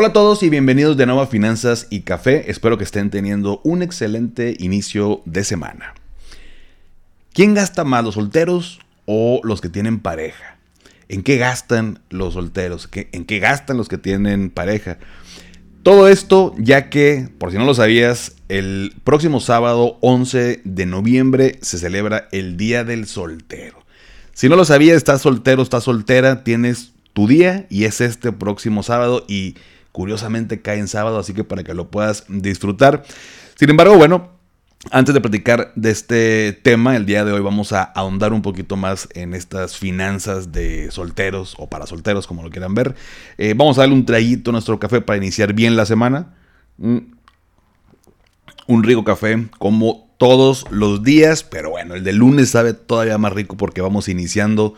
Hola 0.00 0.10
a 0.10 0.12
todos 0.12 0.44
y 0.44 0.48
bienvenidos 0.48 0.96
de 0.96 1.06
nuevo 1.06 1.22
a 1.22 1.26
Finanzas 1.26 1.88
y 1.90 2.02
Café. 2.02 2.52
Espero 2.52 2.78
que 2.78 2.84
estén 2.84 3.10
teniendo 3.10 3.60
un 3.64 3.82
excelente 3.82 4.54
inicio 4.60 5.22
de 5.24 5.42
semana. 5.42 5.92
¿Quién 7.32 7.54
gasta 7.54 7.82
más, 7.82 8.04
los 8.04 8.14
solteros 8.14 8.78
o 9.06 9.40
los 9.42 9.60
que 9.60 9.68
tienen 9.68 9.98
pareja? 9.98 10.56
¿En 11.08 11.24
qué 11.24 11.36
gastan 11.36 11.98
los 12.10 12.34
solteros? 12.34 12.88
¿En 12.92 13.24
qué 13.24 13.40
gastan 13.40 13.76
los 13.76 13.88
que 13.88 13.98
tienen 13.98 14.50
pareja? 14.50 14.98
Todo 15.82 16.06
esto 16.06 16.54
ya 16.58 16.90
que, 16.90 17.28
por 17.36 17.50
si 17.50 17.58
no 17.58 17.64
lo 17.64 17.74
sabías, 17.74 18.36
el 18.48 18.94
próximo 19.02 19.40
sábado 19.40 19.98
11 20.00 20.60
de 20.62 20.86
noviembre 20.86 21.58
se 21.60 21.76
celebra 21.76 22.28
el 22.30 22.56
Día 22.56 22.84
del 22.84 23.08
Soltero. 23.08 23.84
Si 24.32 24.48
no 24.48 24.54
lo 24.54 24.64
sabías, 24.64 24.96
estás 24.96 25.22
soltero, 25.22 25.60
estás 25.60 25.82
soltera, 25.82 26.44
tienes 26.44 26.92
tu 27.14 27.26
día 27.26 27.66
y 27.68 27.82
es 27.82 28.00
este 28.00 28.30
próximo 28.30 28.84
sábado 28.84 29.24
y 29.26 29.56
Curiosamente 29.98 30.62
cae 30.62 30.78
en 30.78 30.86
sábado, 30.86 31.18
así 31.18 31.34
que 31.34 31.42
para 31.42 31.64
que 31.64 31.74
lo 31.74 31.90
puedas 31.90 32.24
disfrutar. 32.28 33.02
Sin 33.56 33.68
embargo, 33.68 33.96
bueno, 33.96 34.30
antes 34.92 35.12
de 35.12 35.20
platicar 35.20 35.72
de 35.74 35.90
este 35.90 36.52
tema, 36.52 36.94
el 36.94 37.04
día 37.04 37.24
de 37.24 37.32
hoy 37.32 37.40
vamos 37.40 37.72
a 37.72 37.82
ahondar 37.82 38.32
un 38.32 38.40
poquito 38.40 38.76
más 38.76 39.08
en 39.14 39.34
estas 39.34 39.76
finanzas 39.76 40.52
de 40.52 40.92
solteros 40.92 41.56
o 41.58 41.68
para 41.68 41.88
solteros, 41.88 42.28
como 42.28 42.44
lo 42.44 42.50
quieran 42.50 42.76
ver. 42.76 42.94
Eh, 43.38 43.54
vamos 43.56 43.76
a 43.76 43.80
darle 43.80 43.96
un 43.96 44.06
traguito 44.06 44.50
a 44.50 44.52
nuestro 44.52 44.78
café 44.78 45.00
para 45.00 45.16
iniciar 45.16 45.52
bien 45.52 45.74
la 45.74 45.84
semana. 45.84 46.36
Mm. 46.76 46.98
Un 48.68 48.84
rico 48.84 49.02
café, 49.02 49.48
como 49.58 50.14
todos 50.16 50.64
los 50.70 51.02
días, 51.02 51.42
pero 51.42 51.70
bueno, 51.70 51.96
el 51.96 52.04
de 52.04 52.12
lunes 52.12 52.50
sabe 52.50 52.72
todavía 52.72 53.18
más 53.18 53.32
rico 53.32 53.56
porque 53.56 53.80
vamos 53.80 54.08
iniciando 54.08 54.74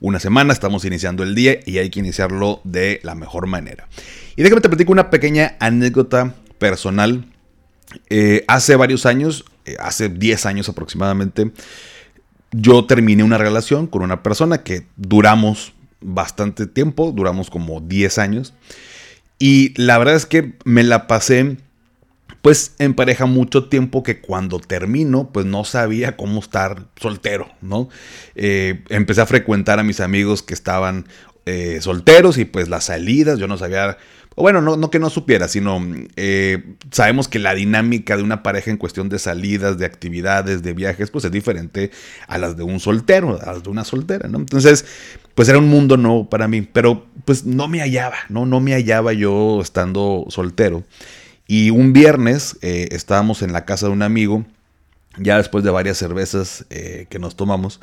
una 0.00 0.18
semana, 0.18 0.52
estamos 0.52 0.84
iniciando 0.84 1.22
el 1.22 1.34
día 1.34 1.60
y 1.66 1.78
hay 1.78 1.90
que 1.90 2.00
iniciarlo 2.00 2.60
de 2.64 3.00
la 3.02 3.14
mejor 3.14 3.46
manera. 3.46 3.86
Y 4.36 4.42
déjame 4.42 4.60
te 4.60 4.68
platico 4.68 4.92
una 4.92 5.10
pequeña 5.10 5.56
anécdota 5.60 6.34
personal. 6.58 7.26
Eh, 8.08 8.44
hace 8.48 8.76
varios 8.76 9.04
años, 9.04 9.44
eh, 9.66 9.76
hace 9.78 10.08
10 10.08 10.46
años 10.46 10.68
aproximadamente, 10.68 11.50
yo 12.52 12.86
terminé 12.86 13.22
una 13.22 13.38
relación 13.38 13.86
con 13.86 14.02
una 14.02 14.22
persona 14.22 14.62
que 14.62 14.86
duramos 14.96 15.72
bastante 16.00 16.66
tiempo, 16.66 17.12
duramos 17.12 17.50
como 17.50 17.80
10 17.80 18.18
años. 18.18 18.54
Y 19.38 19.74
la 19.80 19.98
verdad 19.98 20.16
es 20.16 20.26
que 20.26 20.54
me 20.64 20.82
la 20.82 21.06
pasé 21.06 21.56
pues 22.42 22.74
en 22.78 22.94
pareja 22.94 23.26
mucho 23.26 23.68
tiempo 23.68 24.02
que 24.02 24.20
cuando 24.20 24.60
termino, 24.60 25.30
pues 25.32 25.46
no 25.46 25.64
sabía 25.64 26.16
cómo 26.16 26.40
estar 26.40 26.86
soltero, 26.96 27.48
¿no? 27.60 27.88
Eh, 28.34 28.82
empecé 28.88 29.20
a 29.20 29.26
frecuentar 29.26 29.78
a 29.78 29.82
mis 29.82 30.00
amigos 30.00 30.42
que 30.42 30.54
estaban 30.54 31.06
eh, 31.46 31.78
solteros 31.80 32.38
y 32.38 32.44
pues 32.44 32.68
las 32.68 32.84
salidas, 32.84 33.38
yo 33.38 33.46
no 33.46 33.58
sabía, 33.58 33.98
bueno, 34.36 34.62
no, 34.62 34.76
no 34.76 34.90
que 34.90 34.98
no 34.98 35.10
supiera, 35.10 35.48
sino 35.48 35.80
eh, 36.16 36.76
sabemos 36.90 37.28
que 37.28 37.38
la 37.38 37.54
dinámica 37.54 38.16
de 38.16 38.22
una 38.22 38.42
pareja 38.42 38.70
en 38.70 38.78
cuestión 38.78 39.08
de 39.08 39.18
salidas, 39.18 39.76
de 39.76 39.84
actividades, 39.84 40.62
de 40.62 40.72
viajes, 40.72 41.10
pues 41.10 41.24
es 41.26 41.32
diferente 41.32 41.90
a 42.26 42.38
las 42.38 42.56
de 42.56 42.62
un 42.62 42.80
soltero, 42.80 43.38
a 43.42 43.52
las 43.52 43.62
de 43.62 43.70
una 43.70 43.84
soltera, 43.84 44.28
¿no? 44.28 44.38
Entonces, 44.38 44.86
pues 45.34 45.48
era 45.48 45.58
un 45.58 45.68
mundo 45.68 45.96
nuevo 45.96 46.28
para 46.30 46.48
mí, 46.48 46.62
pero 46.62 47.06
pues 47.24 47.44
no 47.44 47.68
me 47.68 47.80
hallaba, 47.80 48.16
¿no? 48.28 48.46
No 48.46 48.60
me 48.60 48.72
hallaba 48.72 49.12
yo 49.12 49.60
estando 49.60 50.24
soltero. 50.28 50.84
Y 51.50 51.70
un 51.70 51.92
viernes 51.92 52.56
eh, 52.62 52.90
estábamos 52.92 53.42
en 53.42 53.52
la 53.52 53.64
casa 53.64 53.86
de 53.86 53.92
un 53.92 54.02
amigo, 54.02 54.44
ya 55.18 55.36
después 55.36 55.64
de 55.64 55.70
varias 55.70 55.98
cervezas 55.98 56.64
eh, 56.70 57.08
que 57.10 57.18
nos 57.18 57.34
tomamos, 57.34 57.80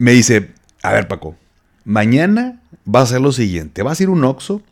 me 0.00 0.10
dice, 0.10 0.50
a 0.82 0.92
ver 0.92 1.06
Paco, 1.06 1.36
mañana 1.84 2.60
vas 2.84 3.02
a 3.02 3.04
hacer 3.04 3.20
lo 3.20 3.30
siguiente, 3.30 3.84
vas 3.84 4.00
a 4.00 4.02
ir 4.02 4.08
un 4.08 4.24
Oxxo, 4.24 4.62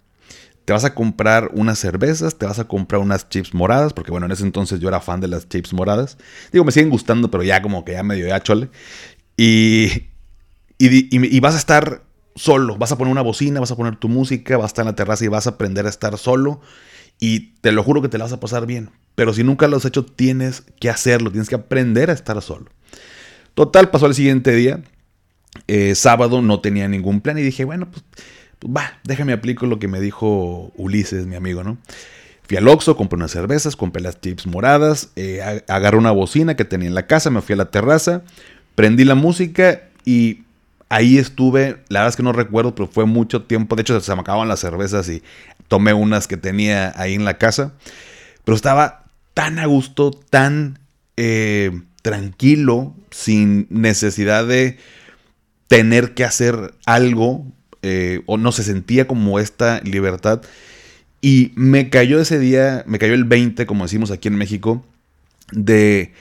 te 0.65 0.73
vas 0.73 0.85
a 0.85 0.93
comprar 0.93 1.51
unas 1.53 1.79
cervezas, 1.79 2.37
te 2.37 2.47
vas 2.47 2.59
a 2.59 2.65
comprar 2.65 3.01
unas 3.01 3.29
chips 3.29 3.55
moradas, 3.55 3.93
porque 3.93 4.11
bueno, 4.11 4.27
en 4.27 4.33
ese 4.33 4.43
entonces 4.43 4.81
yo 4.81 4.89
era 4.89 5.01
fan 5.01 5.21
de 5.21 5.29
las 5.29 5.49
chips 5.49 5.73
moradas. 5.73 6.19
Digo, 6.51 6.65
me 6.65 6.73
siguen 6.73 6.91
gustando, 6.91 7.31
pero 7.31 7.45
ya 7.45 7.63
como 7.63 7.85
que 7.85 7.93
ya 7.93 8.03
medio 8.03 8.27
ya 8.27 8.43
chole. 8.43 8.71
Y, 9.37 10.09
y, 10.79 11.37
y, 11.37 11.39
vas 11.39 11.55
a 11.55 11.59
estar 11.59 12.03
solo, 12.35 12.77
vas 12.77 12.91
a 12.91 12.99
poner 12.99 13.13
una 13.13 13.23
bocina, 13.23 13.61
vas 13.61 13.71
a 13.71 13.77
poner 13.77 13.95
tu 13.95 14.09
música, 14.09 14.57
vas 14.57 14.65
a 14.65 14.67
estar 14.67 14.83
en 14.83 14.89
la 14.89 14.97
terraza 14.97 15.25
y 15.25 15.29
vas 15.29 15.47
a 15.47 15.51
aprender 15.51 15.87
a 15.87 15.91
estar 15.91 16.19
solo 16.19 16.61
y 17.23 17.53
te 17.61 17.71
lo 17.71 17.85
juro 17.85 18.03
que 18.03 18.09
te 18.09 18.19
la 18.19 18.25
vas 18.25 18.33
a 18.33 18.41
pasar 18.41 18.67
bien. 18.67 18.91
Pero 19.15 19.33
si 19.33 19.45
nunca 19.45 19.69
lo 19.69 19.77
has 19.77 19.85
hecho, 19.85 20.05
tienes 20.05 20.65
que 20.81 20.91
hacerlo, 20.91 21.31
tienes 21.31 21.49
que 21.49 21.55
aprender 21.55 22.11
a 22.11 22.15
estar 22.15 22.43
solo. 22.43 22.67
Total, 23.55 23.91
pasó 23.91 24.07
el 24.07 24.15
siguiente 24.15 24.51
día. 24.53 24.83
Eh, 25.69 25.95
sábado 25.95 26.43
no 26.43 26.59
tenía 26.59 26.89
ningún 26.89 27.21
plan 27.21 27.39
y 27.39 27.43
dije, 27.43 27.65
bueno, 27.65 27.89
pues, 27.93 28.03
pues, 28.59 28.75
va, 28.75 28.99
déjame 29.05 29.33
aplico 29.33 29.67
lo 29.67 29.79
que 29.79 29.87
me 29.87 30.01
dijo 30.01 30.73
Ulises, 30.75 31.29
mi 31.29 31.37
amigo, 31.37 31.63
¿no? 31.63 31.79
Fui 32.49 32.57
al 32.57 32.67
Oxxo, 32.67 32.97
compré 32.97 33.15
unas 33.19 33.31
cervezas, 33.31 33.77
compré 33.77 34.03
las 34.03 34.21
chips 34.21 34.49
moradas, 34.49 35.13
eh, 35.15 35.63
agarré 35.69 35.99
una 35.99 36.11
bocina 36.11 36.57
que 36.57 36.65
tenía 36.65 36.89
en 36.89 36.97
la 36.97 37.07
casa, 37.07 37.31
me 37.31 37.41
fui 37.41 37.53
a 37.53 37.57
la 37.57 37.71
terraza, 37.71 38.23
prendí 38.75 39.05
la 39.05 39.15
música 39.15 39.83
y 40.05 40.43
ahí 40.93 41.17
estuve, 41.17 41.79
la 41.89 42.01
verdad 42.01 42.11
es 42.11 42.17
que 42.17 42.23
no 42.23 42.35
recuerdo, 42.35 42.75
pero 42.75 42.87
fue 42.87 43.07
mucho 43.07 43.45
tiempo. 43.45 43.77
De 43.77 43.81
hecho, 43.81 43.99
se 43.99 44.15
me 44.15 44.21
acababan 44.21 44.47
las 44.47 44.61
cervezas 44.61 45.09
y 45.09 45.23
tomé 45.67 45.95
unas 45.95 46.29
que 46.29 46.37
tenía 46.37 46.93
ahí 46.97 47.15
en 47.15 47.25
la 47.25 47.39
casa. 47.39 47.73
Pero 48.45 48.55
estaba 48.55 49.07
tan 49.33 49.59
a 49.59 49.65
gusto, 49.65 50.11
tan 50.11 50.79
eh, 51.17 51.81
tranquilo, 52.03 52.95
sin 53.11 53.67
necesidad 53.71 54.47
de 54.47 54.77
tener 55.67 56.13
que 56.13 56.25
hacer 56.25 56.75
algo, 56.85 57.47
eh, 57.81 58.21
o 58.27 58.37
no 58.37 58.53
se 58.53 58.63
sentía 58.63 59.07
como 59.09 59.39
esta 59.39 59.81
libertad. 59.85 60.43
Y 61.23 61.53
me 61.55 61.89
cayó 61.89 62.21
ese 62.21 62.39
día, 62.39 62.85
me 62.87 62.99
cayó 62.99 63.15
el 63.15 63.25
20, 63.25 63.65
como 63.65 63.85
decimos 63.85 64.11
aquí 64.11 64.29
en 64.29 64.37
México, 64.37 64.85
de 65.53 66.13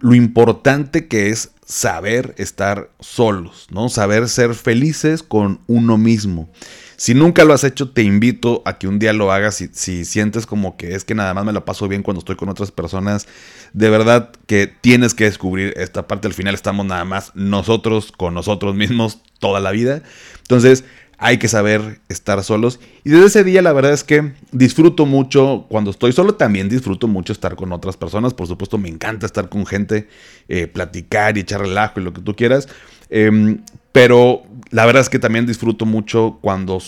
lo 0.00 0.14
importante 0.14 1.06
que 1.08 1.28
es 1.28 1.52
saber 1.64 2.34
estar 2.36 2.90
solos, 2.98 3.68
¿no? 3.70 3.88
Saber 3.88 4.28
ser 4.28 4.54
felices 4.54 5.22
con 5.22 5.60
uno 5.66 5.98
mismo. 5.98 6.50
Si 6.96 7.14
nunca 7.14 7.44
lo 7.44 7.54
has 7.54 7.64
hecho, 7.64 7.90
te 7.90 8.02
invito 8.02 8.62
a 8.66 8.76
que 8.76 8.86
un 8.86 8.98
día 8.98 9.12
lo 9.12 9.32
hagas. 9.32 9.54
Si, 9.54 9.70
si, 9.72 10.04
sientes 10.04 10.44
como 10.44 10.76
que 10.76 10.94
es 10.94 11.04
que 11.04 11.14
nada 11.14 11.32
más 11.32 11.46
me 11.46 11.52
la 11.52 11.64
paso 11.64 11.88
bien 11.88 12.02
cuando 12.02 12.18
estoy 12.18 12.36
con 12.36 12.50
otras 12.50 12.72
personas, 12.72 13.26
de 13.72 13.88
verdad 13.88 14.32
que 14.46 14.66
tienes 14.66 15.14
que 15.14 15.24
descubrir 15.24 15.72
esta 15.76 16.06
parte. 16.06 16.28
Al 16.28 16.34
final 16.34 16.54
estamos 16.54 16.84
nada 16.84 17.04
más 17.04 17.32
nosotros 17.34 18.12
con 18.12 18.34
nosotros 18.34 18.74
mismos 18.74 19.20
toda 19.38 19.60
la 19.60 19.70
vida. 19.70 20.02
Entonces, 20.42 20.84
hay 21.22 21.36
que 21.36 21.48
saber 21.48 22.00
estar 22.08 22.42
solos. 22.42 22.80
Y 23.04 23.10
desde 23.10 23.26
ese 23.26 23.44
día 23.44 23.60
la 23.60 23.74
verdad 23.74 23.92
es 23.92 24.04
que 24.04 24.32
disfruto 24.52 25.04
mucho, 25.04 25.66
cuando 25.68 25.90
estoy 25.90 26.12
solo 26.12 26.34
también 26.34 26.70
disfruto 26.70 27.08
mucho 27.08 27.34
estar 27.34 27.56
con 27.56 27.72
otras 27.72 27.98
personas. 27.98 28.32
Por 28.32 28.46
supuesto 28.46 28.78
me 28.78 28.88
encanta 28.88 29.26
estar 29.26 29.50
con 29.50 29.66
gente, 29.66 30.08
eh, 30.48 30.66
platicar 30.66 31.36
y 31.36 31.40
echar 31.40 31.60
relajo 31.60 32.00
y 32.00 32.04
lo 32.04 32.14
que 32.14 32.22
tú 32.22 32.34
quieras. 32.34 32.68
Em, 33.10 33.60
pero 33.92 34.44
la 34.70 34.86
verdad 34.86 35.02
es 35.02 35.10
que 35.10 35.18
también 35.18 35.44
disfruto 35.46 35.84
mucho 35.84 36.38
cuando 36.40 36.80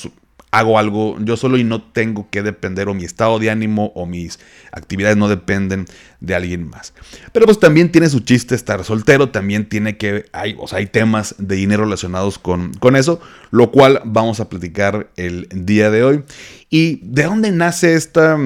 hago 0.53 0.79
algo 0.79 1.17
yo 1.19 1.37
solo 1.37 1.57
y 1.57 1.65
no 1.65 1.83
tengo 1.83 2.29
que 2.31 2.43
depender 2.43 2.89
o 2.89 2.95
mi 2.95 3.05
estado 3.05 3.39
de 3.39 3.51
ánimo 3.51 3.91
o 3.95 4.05
mis 4.05 4.39
actividades 4.71 5.17
no 5.17 5.29
dependen 5.29 5.87
de 6.21 6.35
alguien 6.35 6.69
más. 6.69 6.93
Pero 7.33 7.47
pues 7.47 7.59
también 7.59 7.91
tiene 7.91 8.09
su 8.11 8.21
chiste 8.21 8.55
estar 8.55 8.85
soltero, 8.85 9.31
también 9.31 9.67
tiene 9.67 9.97
que, 9.97 10.27
hay, 10.33 10.55
o 10.61 10.69
sea, 10.69 10.79
hay 10.79 10.87
temas 10.87 11.35
de 11.39 11.57
dinero 11.57 11.85
relacionados 11.85 12.39
con, 12.39 12.75
con 12.75 12.97
eso, 12.97 13.19
lo 13.51 13.73
cual 13.73 14.03
vamos 14.05 14.41
a 14.41 14.51
platicar 14.51 15.11
el 15.17 15.49
día 15.51 15.91
de 15.91 16.05
hoy. 16.05 16.23
¿Y 16.69 17.01
de 17.03 17.25
dónde 17.25 17.51
nace 17.51 17.95
esta 17.95 18.39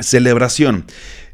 celebración? 0.00 0.86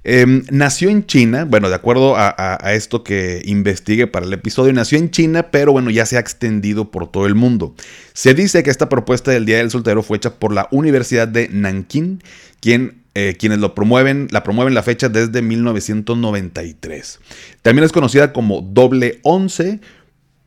Em, 0.07 0.45
nació 0.51 0.91
en 0.91 1.07
China, 1.07 1.47
bueno, 1.47 1.71
de 1.71 1.75
acuerdo 1.75 2.15
a, 2.17 2.59
esto 2.75 3.03
que 3.03 3.41
investigué 3.47 4.07
para 4.07 4.27
el 4.27 4.33
episodio, 4.35 4.71
nació 4.75 4.99
en 4.99 5.11
China, 5.11 5.51
pero 5.51 5.73
bueno, 5.73 5.89
ya 5.89 6.05
se 6.05 6.19
ha 6.19 6.21
extendido 6.21 6.91
por 6.91 7.11
todo 7.11 7.27
el 7.27 7.35
mundo. 7.35 7.75
Se 8.13 8.35
dice 8.35 8.63
que 8.63 8.71
esta 8.71 8.91
propuesta 8.91 9.31
del 9.31 9.47
Día 9.47 9.57
del 9.57 9.71
Soltero 9.71 10.03
fue 10.03 10.19
hecha 10.19 10.35
por 10.35 10.53
la 10.53 10.69
Universidad 10.71 11.27
de 11.27 11.49
quien, 12.61 13.03
eh, 13.15 13.35
quienes 13.39 13.59
lo 13.61 13.75
promueven, 13.75 14.29
la 14.31 14.43
promueven 14.43 14.75
la 14.75 14.83
fecha 14.83 15.09
desde 15.09 15.41
1993. 15.41 17.21
También 17.63 17.85
es 17.85 17.93
conocida 17.93 18.35
como 18.35 18.61
doble 18.61 19.21
once 19.23 19.81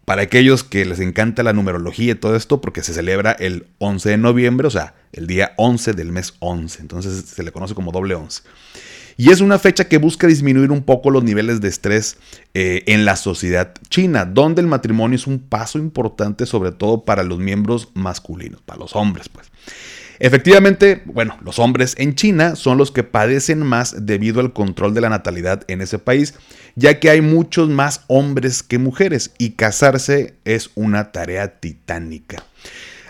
para 0.06 0.22
aquellos 0.22 0.64
que 0.64 0.86
les 0.86 1.00
encanta 1.00 1.42
la 1.42 1.54
numerología 1.54 2.12
y 2.12 2.16
todo 2.16 2.36
esto, 2.36 2.62
porque 2.62 2.84
se 2.84 2.94
celebra 2.94 3.32
el 3.32 3.66
11 3.80 4.12
de 4.12 4.18
noviembre, 4.18 4.68
o 4.68 4.72
sea, 4.72 4.94
el 5.14 5.26
día 5.26 5.54
11 5.58 5.94
del 5.94 6.12
mes 6.12 6.36
11. 6.40 6.80
Entonces 6.80 7.26
se 7.26 7.44
le 7.44 7.52
conoce 7.52 7.74
como 7.74 7.92
doble 7.92 8.14
once. 8.14 8.44
Y 9.18 9.32
es 9.32 9.42
una 9.42 9.58
fecha 9.58 9.88
que 9.88 9.98
busca 9.98 10.28
disminuir 10.28 10.72
un 10.72 10.84
poco 10.84 11.10
los 11.10 11.24
niveles 11.24 11.60
de 11.60 11.68
estrés 11.68 12.18
eh, 12.54 12.84
en 12.86 13.04
la 13.04 13.16
sociedad 13.16 13.74
china, 13.90 14.26
donde 14.26 14.62
el 14.62 14.68
matrimonio 14.68 15.16
es 15.16 15.26
un 15.26 15.40
paso 15.40 15.80
importante 15.80 16.46
sobre 16.46 16.72
todo 16.72 17.04
para 17.04 17.24
los 17.24 17.40
miembros 17.40 17.90
masculinos, 17.96 18.62
para 18.62 18.80
los 18.80 18.96
hombres 18.96 19.28
pues. 19.28 19.48
Efectivamente, 20.20 21.04
bueno, 21.06 21.38
los 21.44 21.60
hombres 21.60 21.94
en 21.98 22.16
China 22.16 22.56
son 22.56 22.78
los 22.78 22.92
que 22.92 23.04
padecen 23.04 23.60
más 23.60 24.06
debido 24.06 24.40
al 24.40 24.52
control 24.52 24.94
de 24.94 25.02
la 25.02 25.10
natalidad 25.10 25.64
en 25.68 25.82
ese 25.82 26.00
país, 26.00 26.34
ya 26.76 27.00
que 27.00 27.10
hay 27.12 27.22
muchos 27.22 27.70
más 27.70 28.02
hombres 28.08 28.64
que 28.64 28.80
mujeres 28.80 29.32
y 29.38 29.52
casarse 29.52 30.36
es 30.44 30.72
una 30.74 31.12
tarea 31.12 31.60
titánica. 31.60 32.44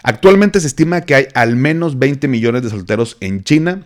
Actualmente 0.03 0.59
se 0.59 0.67
estima 0.67 1.01
que 1.01 1.15
hay 1.15 1.27
al 1.33 1.55
menos 1.55 1.97
20 1.97 2.27
millones 2.27 2.63
de 2.63 2.69
solteros 2.69 3.17
en 3.21 3.43
China. 3.43 3.85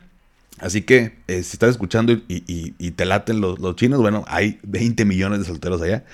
Así 0.62 0.84
que 0.84 1.18
eh, 1.28 1.42
si 1.42 1.54
estás 1.54 1.72
escuchando 1.72 2.14
y, 2.28 2.92
te 2.92 3.06
laten 3.06 3.42
los, 3.42 3.76
chinos, 3.76 4.00
bueno, 4.00 4.24
hay 4.28 4.60
20 4.62 5.06
millones 5.06 5.40
de 5.40 5.46
solteros 5.46 5.82
allá. 5.82 6.06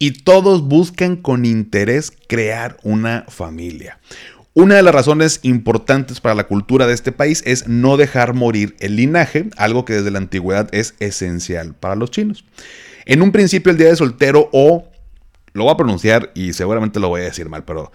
Y 0.00 0.24
todos 0.24 0.62
buscan 0.62 1.14
con 1.14 1.44
interés 1.44 2.12
crear 2.26 2.78
una 2.82 3.24
familia. 3.28 4.00
Una 4.54 4.74
de 4.74 4.82
las 4.82 4.92
razones 4.92 5.38
importantes 5.44 6.20
para 6.20 6.34
la 6.34 6.48
cultura 6.48 6.88
de 6.88 6.94
este 6.94 7.12
país 7.12 7.44
es 7.46 7.68
no 7.68 7.96
dejar 7.96 8.34
morir 8.34 8.74
el 8.80 8.96
linaje, 8.96 9.48
algo 9.56 9.84
que 9.84 9.94
desde 9.94 10.10
la 10.10 10.18
antigüedad 10.18 10.68
es 10.72 10.96
esencial 10.98 11.74
para 11.74 11.94
los 11.94 12.10
chinos. 12.10 12.44
En 13.06 13.22
un 13.22 13.30
principio 13.30 13.70
el 13.70 13.78
día 13.78 13.88
de 13.88 13.96
soltero 13.96 14.50
o, 14.52 14.88
lo 15.52 15.62
voy 15.62 15.72
a 15.72 15.76
pronunciar 15.76 16.32
y 16.34 16.54
seguramente 16.54 16.98
lo 16.98 17.08
voy 17.08 17.20
a 17.20 17.24
decir 17.24 17.48
mal, 17.48 17.64
pero 17.64 17.92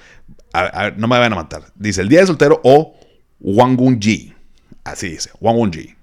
no 0.96 1.08
me 1.10 1.20
van 1.20 1.34
a 1.34 1.36
matar. 1.36 1.64
Dice 1.76 2.00
el 2.00 2.08
día 2.08 2.22
de 2.22 2.28
soltero 2.28 2.62
o 2.64 2.96
Wangunji. 3.42 4.34
Así 4.86 5.10
dice, 5.10 5.32
Wangunji. 5.42 5.97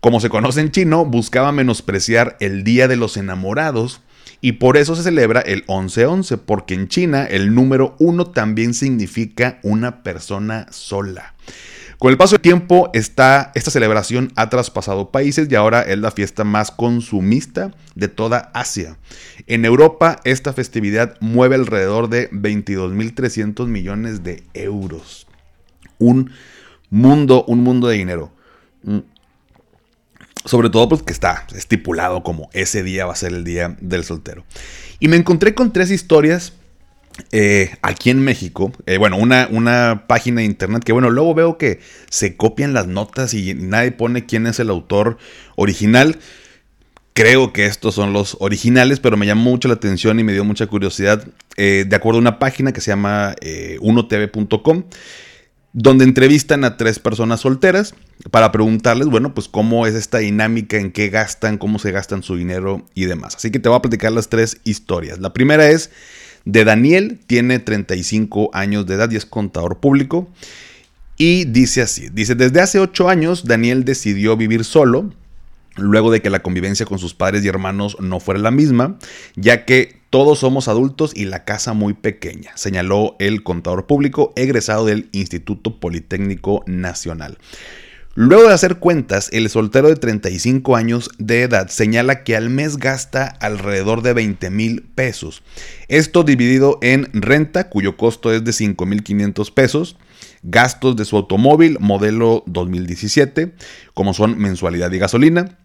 Como 0.00 0.20
se 0.20 0.30
conoce 0.30 0.62
en 0.62 0.70
chino, 0.70 1.04
buscaba 1.04 1.52
menospreciar 1.52 2.38
el 2.40 2.64
día 2.64 2.88
de 2.88 2.96
los 2.96 3.18
enamorados 3.18 4.00
y 4.40 4.52
por 4.52 4.78
eso 4.78 4.96
se 4.96 5.02
celebra 5.02 5.40
el 5.40 5.66
11-11, 5.66 6.40
porque 6.46 6.72
en 6.72 6.88
China 6.88 7.26
el 7.26 7.54
número 7.54 7.96
1 7.98 8.28
también 8.28 8.72
significa 8.72 9.58
una 9.62 10.02
persona 10.02 10.66
sola. 10.70 11.34
Con 11.98 12.10
el 12.10 12.16
paso 12.16 12.36
del 12.36 12.40
tiempo, 12.40 12.88
esta, 12.94 13.52
esta 13.54 13.70
celebración 13.70 14.32
ha 14.36 14.48
traspasado 14.48 15.10
países 15.10 15.48
y 15.50 15.54
ahora 15.54 15.82
es 15.82 15.98
la 15.98 16.10
fiesta 16.10 16.44
más 16.44 16.70
consumista 16.70 17.74
de 17.94 18.08
toda 18.08 18.50
Asia. 18.54 18.96
En 19.46 19.66
Europa, 19.66 20.18
esta 20.24 20.54
festividad 20.54 21.18
mueve 21.20 21.56
alrededor 21.56 22.08
de 22.08 22.30
22.300 22.30 23.66
millones 23.66 24.22
de 24.22 24.44
euros. 24.54 25.26
Un 25.98 26.30
mundo, 26.88 27.44
un 27.46 27.62
mundo 27.62 27.88
de 27.88 27.98
dinero. 27.98 28.32
Sobre 30.44 30.70
todo 30.70 30.88
porque 30.88 31.12
está 31.12 31.46
estipulado 31.54 32.22
como 32.22 32.48
ese 32.52 32.82
día 32.82 33.04
va 33.06 33.12
a 33.12 33.16
ser 33.16 33.32
el 33.32 33.44
día 33.44 33.76
del 33.80 34.04
soltero. 34.04 34.44
Y 34.98 35.08
me 35.08 35.16
encontré 35.16 35.54
con 35.54 35.72
tres 35.72 35.90
historias 35.90 36.54
eh, 37.32 37.70
aquí 37.82 38.10
en 38.10 38.20
México. 38.20 38.72
Eh, 38.86 38.98
bueno, 38.98 39.16
una, 39.16 39.48
una, 39.50 40.04
página 40.06 40.40
de 40.40 40.46
internet 40.46 40.82
que, 40.84 40.92
bueno, 40.92 41.10
luego 41.10 41.34
veo 41.34 41.58
que 41.58 41.80
se 42.08 42.36
copian 42.36 42.72
las 42.72 42.86
notas 42.86 43.34
y 43.34 43.54
nadie 43.54 43.92
pone 43.92 44.26
quién 44.26 44.46
es 44.46 44.60
el 44.60 44.70
autor 44.70 45.18
original. 45.56 46.18
Creo 47.12 47.52
que 47.52 47.66
estos 47.66 47.94
son 47.94 48.12
los 48.12 48.36
originales, 48.40 49.00
pero 49.00 49.16
me 49.16 49.26
llamó 49.26 49.50
mucho 49.50 49.68
la 49.68 49.74
atención 49.74 50.20
y 50.20 50.24
me 50.24 50.32
dio 50.32 50.44
mucha 50.44 50.66
curiosidad. 50.66 51.26
Eh, 51.56 51.84
de 51.86 51.96
acuerdo 51.96 52.18
a 52.18 52.20
una 52.22 52.38
página 52.38 52.72
que 52.72 52.80
se 52.80 52.90
llama 52.90 53.34
unotv.com 53.80 54.84
donde 55.72 56.04
entrevistan 56.04 56.64
a 56.64 56.76
tres 56.76 56.98
personas 56.98 57.40
solteras 57.40 57.94
para 58.30 58.50
preguntarles, 58.50 59.08
bueno, 59.08 59.34
pues 59.34 59.48
cómo 59.48 59.86
es 59.86 59.94
esta 59.94 60.18
dinámica, 60.18 60.78
en 60.78 60.90
qué 60.90 61.08
gastan, 61.08 61.58
cómo 61.58 61.78
se 61.78 61.92
gastan 61.92 62.22
su 62.22 62.36
dinero 62.36 62.84
y 62.94 63.04
demás. 63.04 63.36
Así 63.36 63.50
que 63.50 63.60
te 63.60 63.68
voy 63.68 63.78
a 63.78 63.82
platicar 63.82 64.12
las 64.12 64.28
tres 64.28 64.60
historias. 64.64 65.20
La 65.20 65.32
primera 65.32 65.68
es 65.68 65.90
de 66.44 66.64
Daniel, 66.64 67.20
tiene 67.26 67.58
35 67.58 68.50
años 68.52 68.86
de 68.86 68.94
edad 68.94 69.10
y 69.10 69.16
es 69.16 69.26
contador 69.26 69.78
público. 69.78 70.28
Y 71.16 71.44
dice 71.44 71.82
así, 71.82 72.08
dice, 72.08 72.34
desde 72.34 72.60
hace 72.60 72.78
8 72.78 73.08
años 73.08 73.44
Daniel 73.44 73.84
decidió 73.84 74.36
vivir 74.36 74.64
solo, 74.64 75.12
luego 75.76 76.10
de 76.10 76.20
que 76.20 76.30
la 76.30 76.42
convivencia 76.42 76.86
con 76.86 76.98
sus 76.98 77.14
padres 77.14 77.44
y 77.44 77.48
hermanos 77.48 77.96
no 78.00 78.20
fuera 78.20 78.40
la 78.40 78.50
misma, 78.50 78.98
ya 79.36 79.64
que 79.64 79.99
todos 80.10 80.40
somos 80.40 80.66
adultos 80.66 81.12
y 81.14 81.24
la 81.24 81.44
casa 81.44 81.72
muy 81.72 81.94
pequeña, 81.94 82.50
señaló 82.56 83.16
el 83.20 83.44
contador 83.44 83.86
público 83.86 84.32
egresado 84.34 84.84
del 84.84 85.08
Instituto 85.12 85.78
Politécnico 85.78 86.64
Nacional. 86.66 87.38
Luego 88.16 88.48
de 88.48 88.54
hacer 88.54 88.78
cuentas, 88.80 89.28
el 89.32 89.48
soltero 89.48 89.88
de 89.88 89.94
35 89.94 90.74
años 90.74 91.10
de 91.18 91.42
edad 91.42 91.68
señala 91.68 92.24
que 92.24 92.34
al 92.34 92.50
mes 92.50 92.76
gasta 92.76 93.24
alrededor 93.24 94.02
de 94.02 94.12
20 94.12 94.50
mil 94.50 94.82
pesos. 94.82 95.44
Esto 95.86 96.24
dividido 96.24 96.80
en 96.82 97.08
renta, 97.12 97.68
cuyo 97.68 97.96
costo 97.96 98.32
es 98.32 98.42
de 98.42 98.52
5 98.52 98.84
mil 98.84 99.04
500 99.04 99.52
pesos, 99.52 99.96
gastos 100.42 100.96
de 100.96 101.04
su 101.04 101.16
automóvil 101.16 101.78
modelo 101.78 102.42
2017, 102.46 103.54
como 103.94 104.12
son 104.12 104.36
mensualidad 104.38 104.90
y 104.90 104.98
gasolina, 104.98 105.56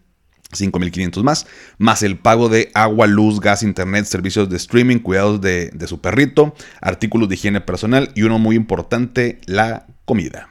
5.500 0.52 1.22
más, 1.22 1.46
más 1.78 2.02
el 2.02 2.18
pago 2.18 2.48
de 2.48 2.70
agua, 2.74 3.06
luz, 3.06 3.40
gas, 3.40 3.62
internet, 3.62 4.04
servicios 4.04 4.48
de 4.48 4.56
streaming, 4.56 4.98
cuidados 4.98 5.40
de, 5.40 5.72
su 5.86 6.00
perrito, 6.00 6.54
artículos 6.80 7.28
de 7.28 7.34
higiene 7.34 7.60
personal 7.60 8.10
y 8.14 8.22
uno 8.22 8.38
muy 8.38 8.56
importante, 8.56 9.40
la 9.46 9.86
comida. 10.04 10.50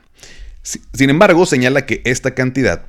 Sin 0.63 1.09
embargo, 1.09 1.45
señala 1.45 1.85
que 1.85 2.01
esta 2.05 2.33
cantidad 2.33 2.87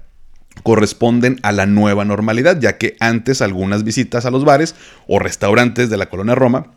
corresponden 0.62 1.38
a 1.42 1.52
la 1.52 1.66
nueva 1.66 2.04
normalidad, 2.04 2.58
ya 2.58 2.78
que 2.78 2.96
antes 2.98 3.42
algunas 3.42 3.84
visitas 3.84 4.24
a 4.24 4.30
los 4.30 4.44
bares 4.44 4.74
o 5.06 5.18
restaurantes 5.18 5.90
de 5.90 5.96
la 5.98 6.08
colonia 6.08 6.34
Roma, 6.34 6.72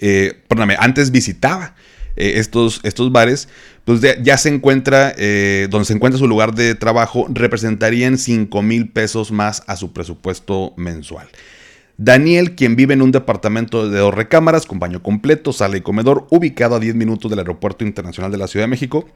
eh, 0.00 0.42
perdóname, 0.48 0.76
antes 0.78 1.10
visitaba 1.10 1.74
eh, 2.16 2.34
estos, 2.36 2.80
estos 2.82 3.12
bares, 3.12 3.48
pues 3.84 4.00
ya, 4.00 4.38
se 4.38 4.48
encuentra, 4.48 5.12
eh, 5.16 5.66
donde 5.70 5.86
se 5.86 5.94
encuentra 5.94 6.18
su 6.18 6.28
lugar 6.28 6.54
de 6.54 6.74
trabajo, 6.74 7.26
representarían 7.28 8.18
5 8.18 8.62
mil 8.62 8.88
pesos 8.90 9.32
más 9.32 9.62
a 9.66 9.76
su 9.76 9.92
presupuesto 9.92 10.72
mensual. 10.76 11.28
Daniel, 11.98 12.54
quien 12.54 12.74
vive 12.74 12.94
en 12.94 13.02
un 13.02 13.12
departamento 13.12 13.88
de 13.88 13.98
dos 13.98 14.14
recámaras 14.14 14.66
con 14.66 14.78
baño 14.78 15.02
completo, 15.02 15.52
sala 15.52 15.76
y 15.76 15.82
comedor, 15.82 16.26
ubicado 16.30 16.76
a 16.76 16.80
10 16.80 16.94
minutos 16.94 17.30
del 17.30 17.40
Aeropuerto 17.40 17.84
Internacional 17.84 18.32
de 18.32 18.38
la 18.38 18.48
Ciudad 18.48 18.64
de 18.64 18.70
México, 18.70 19.08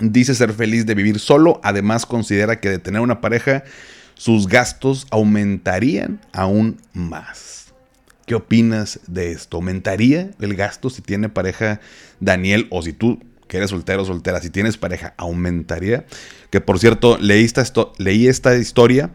dice 0.00 0.34
ser 0.34 0.52
feliz 0.52 0.86
de 0.86 0.94
vivir 0.94 1.18
solo, 1.18 1.60
además 1.62 2.06
considera 2.06 2.60
que 2.60 2.68
de 2.68 2.78
tener 2.78 3.00
una 3.00 3.20
pareja, 3.20 3.64
sus 4.14 4.48
gastos 4.48 5.06
aumentarían 5.10 6.20
aún 6.32 6.80
más. 6.92 7.59
¿Qué 8.30 8.36
opinas 8.36 9.00
de 9.08 9.32
esto? 9.32 9.56
¿Aumentaría 9.56 10.30
el 10.38 10.54
gasto 10.54 10.88
si 10.88 11.02
tiene 11.02 11.28
pareja 11.28 11.80
Daniel 12.20 12.68
o 12.70 12.80
si 12.80 12.92
tú 12.92 13.18
que 13.48 13.56
eres 13.56 13.70
soltero 13.70 14.02
o 14.02 14.04
soltera, 14.04 14.40
si 14.40 14.50
tienes 14.50 14.76
pareja, 14.76 15.14
aumentaría? 15.16 16.06
Que 16.50 16.60
por 16.60 16.78
cierto, 16.78 17.18
leí 17.18 17.42
esta, 17.42 17.64
leí 17.98 18.28
esta 18.28 18.56
historia. 18.56 19.10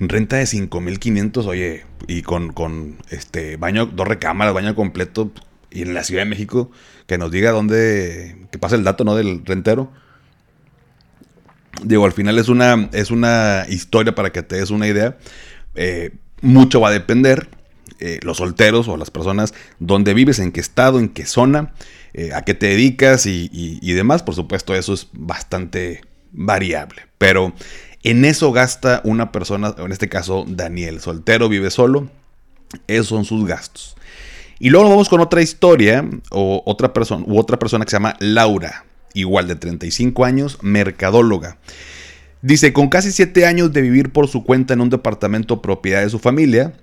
Renta 0.00 0.38
de 0.38 0.42
5.500, 0.42 1.46
oye, 1.46 1.84
y 2.08 2.22
con, 2.22 2.52
con 2.52 2.96
este 3.10 3.58
baño, 3.58 3.86
dos 3.86 4.08
recámaras, 4.08 4.54
baño 4.54 4.74
completo, 4.74 5.30
y 5.70 5.82
en 5.82 5.94
la 5.94 6.02
Ciudad 6.02 6.22
de 6.22 6.30
México, 6.30 6.72
que 7.06 7.16
nos 7.16 7.30
diga 7.30 7.52
dónde, 7.52 8.48
que 8.50 8.58
pase 8.58 8.74
el 8.74 8.82
dato, 8.82 9.04
¿no? 9.04 9.14
Del 9.14 9.46
rentero. 9.46 9.92
Digo, 11.84 12.04
al 12.06 12.12
final 12.12 12.40
es 12.40 12.48
una, 12.48 12.88
es 12.92 13.12
una 13.12 13.66
historia 13.68 14.16
para 14.16 14.32
que 14.32 14.42
te 14.42 14.56
des 14.56 14.70
una 14.70 14.88
idea. 14.88 15.16
Eh, 15.76 16.10
mucho 16.40 16.80
va 16.80 16.88
a 16.88 16.92
depender 16.92 17.62
eh, 18.00 18.18
los 18.22 18.38
solteros 18.38 18.88
o 18.88 18.96
las 18.96 19.10
personas, 19.10 19.54
dónde 19.78 20.14
vives, 20.14 20.38
en 20.38 20.52
qué 20.52 20.60
estado, 20.60 20.98
en 20.98 21.08
qué 21.08 21.26
zona, 21.26 21.72
eh, 22.12 22.32
a 22.34 22.42
qué 22.42 22.54
te 22.54 22.66
dedicas 22.66 23.26
y, 23.26 23.92
demás. 23.94 24.22
Por 24.22 24.34
supuesto, 24.34 24.74
eso 24.74 24.92
es 24.92 25.08
bastante 25.12 26.02
variable. 26.32 27.02
Pero 27.18 27.52
en 28.02 28.24
eso 28.24 28.52
gasta 28.52 29.00
una 29.04 29.32
persona, 29.32 29.74
en 29.78 29.92
este 29.92 30.08
caso 30.08 30.44
Daniel, 30.46 31.00
soltero, 31.00 31.48
vive 31.48 31.70
solo. 31.70 32.08
Esos 32.88 33.08
son 33.08 33.24
sus 33.24 33.46
gastos. 33.46 33.96
Y 34.58 34.70
luego 34.70 34.88
vamos 34.88 35.08
con 35.08 35.20
otra 35.20 35.42
historia 35.42 36.08
o 36.30 36.62
otra 36.66 36.92
persona, 36.92 37.24
u 37.26 37.38
otra 37.38 37.58
persona 37.58 37.84
que 37.84 37.90
se 37.90 37.96
llama 37.96 38.16
Laura, 38.18 38.84
igual 39.12 39.48
de 39.48 39.56
35 39.56 40.24
años, 40.24 40.58
mercadóloga. 40.62 41.58
Dice, 42.42 42.72
con 42.72 42.88
casi 42.88 43.10
7 43.10 43.46
años 43.46 43.72
de 43.72 43.80
vivir 43.80 44.10
por 44.10 44.28
su 44.28 44.44
cuenta 44.44 44.74
en 44.74 44.80
un 44.80 44.90
departamento 44.90 45.62
propiedad 45.62 46.02
de 46.02 46.10
su 46.10 46.18
familia, 46.18 46.74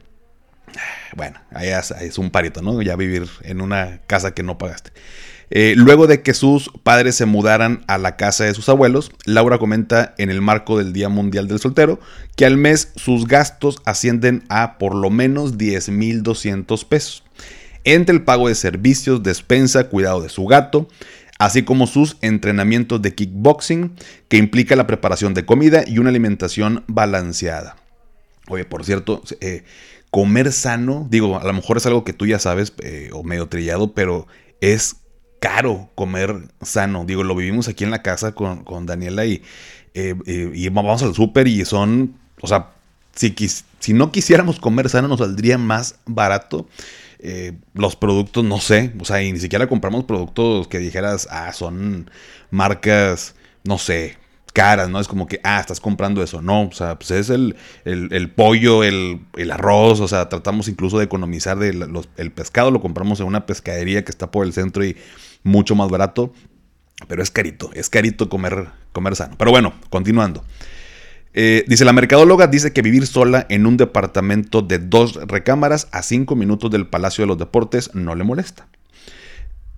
bueno, 1.15 1.39
ahí 1.51 1.69
es, 1.69 2.17
un 2.17 2.31
parito, 2.31 2.61
¿no? 2.61 2.81
Ya 2.81 2.95
vivir 2.95 3.27
en 3.43 3.61
una 3.61 4.01
casa 4.07 4.33
que 4.33 4.43
no 4.43 4.57
pagaste. 4.57 4.91
Eh, 5.53 5.73
luego 5.75 6.07
de 6.07 6.21
que 6.21 6.33
sus 6.33 6.71
padres 6.83 7.15
se 7.15 7.25
mudaran 7.25 7.83
a 7.87 7.97
la 7.97 8.15
casa 8.15 8.45
de 8.45 8.53
sus 8.53 8.69
abuelos, 8.69 9.11
Laura 9.25 9.57
comenta 9.57 10.15
en 10.17 10.29
el 10.29 10.41
marco 10.41 10.77
del 10.77 10.93
Día 10.93 11.09
Mundial 11.09 11.49
del 11.49 11.59
Soltero 11.59 11.99
que 12.37 12.45
al 12.45 12.55
mes 12.55 12.93
sus 12.95 13.27
gastos 13.27 13.81
ascienden 13.83 14.43
a 14.47 14.77
por 14.77 14.95
lo 14.95 15.09
menos 15.09 15.57
10.200 15.57 16.87
pesos. 16.87 17.23
Entre 17.83 18.15
el 18.15 18.23
pago 18.23 18.47
de 18.47 18.55
servicios, 18.55 19.23
despensa, 19.23 19.85
cuidado 19.85 20.21
de 20.21 20.29
su 20.29 20.45
gato, 20.45 20.87
así 21.39 21.63
como 21.63 21.87
sus 21.87 22.17
entrenamientos 22.21 23.01
de 23.01 23.15
kickboxing, 23.15 23.95
que 24.29 24.37
implica 24.37 24.75
la 24.75 24.87
preparación 24.87 25.33
de 25.33 25.45
comida 25.45 25.83
y 25.85 25.97
una 25.97 26.09
alimentación 26.09 26.83
balanceada. 26.87 27.75
Oye, 28.47 28.65
por 28.65 28.85
cierto, 28.85 29.23
eh, 29.39 29.63
comer 30.11 30.51
sano, 30.51 31.07
digo, 31.09 31.39
a 31.39 31.43
lo 31.43 31.53
mejor 31.53 31.77
es 31.77 31.85
algo 31.85 32.03
que 32.03 32.13
tú 32.13 32.27
ya 32.27 32.37
sabes 32.37 32.73
eh, 32.83 33.09
o 33.13 33.23
medio 33.23 33.47
trillado, 33.47 33.93
pero 33.93 34.27
es 34.59 34.97
caro 35.39 35.89
comer 35.95 36.35
sano. 36.61 37.05
Digo, 37.05 37.23
lo 37.23 37.33
vivimos 37.33 37.67
aquí 37.69 37.85
en 37.85 37.91
la 37.91 38.03
casa 38.03 38.33
con, 38.33 38.85
Daniela 38.85 39.25
y, 39.25 39.41
eh, 39.93 40.15
y 40.25 40.69
vamos 40.69 41.01
al 41.01 41.15
súper 41.15 41.47
y 41.47 41.65
son, 41.65 42.15
o 42.41 42.47
sea, 42.47 42.71
si, 43.15 43.33
si 43.79 43.93
no 43.93 44.11
quisiéramos 44.11 44.59
comer 44.59 44.89
sano 44.89 45.07
nos 45.07 45.19
saldría 45.19 45.57
más 45.57 45.95
barato. 46.05 46.67
los 47.73 47.95
productos, 47.95 48.43
no 48.43 48.59
sé, 48.59 48.93
o 48.99 49.05
sea, 49.05 49.23
y 49.23 49.31
ni 49.31 49.39
siquiera 49.39 49.67
compramos 49.67 50.03
productos 50.05 50.67
que 50.67 50.79
dijeras, 50.79 51.27
ah, 51.31 51.53
son 51.53 52.09
marcas, 52.49 53.35
no 53.63 53.77
sé, 53.77 54.17
caras, 54.51 54.89
¿no? 54.89 54.99
Es 54.99 55.07
como 55.07 55.27
que, 55.27 55.39
ah, 55.43 55.59
estás 55.59 55.79
comprando 55.79 56.21
eso. 56.21 56.41
No, 56.41 56.63
o 56.63 56.71
sea, 56.71 56.97
pues 56.97 57.11
es 57.11 57.29
el, 57.29 57.55
pollo, 58.35 58.83
el, 58.83 59.21
arroz, 59.51 59.99
o 59.99 60.07
sea, 60.07 60.29
tratamos 60.29 60.67
incluso 60.67 60.97
de 60.97 61.05
economizar 61.05 61.57
de 61.57 61.69
el 62.17 62.31
pescado, 62.31 62.71
lo 62.71 62.81
compramos 62.81 63.19
en 63.19 63.27
una 63.27 63.45
pescadería 63.45 64.03
que 64.03 64.11
está 64.11 64.31
por 64.31 64.45
el 64.45 64.53
centro 64.53 64.83
y 64.85 64.97
mucho 65.43 65.75
más 65.75 65.89
barato, 65.89 66.33
pero 67.07 67.23
es 67.23 67.31
carito, 67.31 67.71
es 67.73 67.89
carito 67.89 68.29
comer, 68.29 68.67
comer 68.91 69.15
sano. 69.15 69.35
Pero 69.37 69.51
bueno, 69.51 69.73
continuando. 69.89 70.43
Eh, 71.33 71.63
dice 71.67 71.85
la 71.85 71.93
mercadóloga, 71.93 72.47
dice 72.47 72.73
que 72.73 72.81
vivir 72.81 73.07
sola 73.07 73.45
en 73.49 73.65
un 73.65 73.77
departamento 73.77 74.61
de 74.61 74.79
dos 74.79 75.15
recámaras 75.27 75.87
a 75.91 76.03
cinco 76.03 76.35
minutos 76.35 76.69
del 76.71 76.87
Palacio 76.87 77.23
de 77.23 77.27
los 77.27 77.37
Deportes 77.37 77.95
no 77.95 78.15
le 78.15 78.23
molesta. 78.23 78.67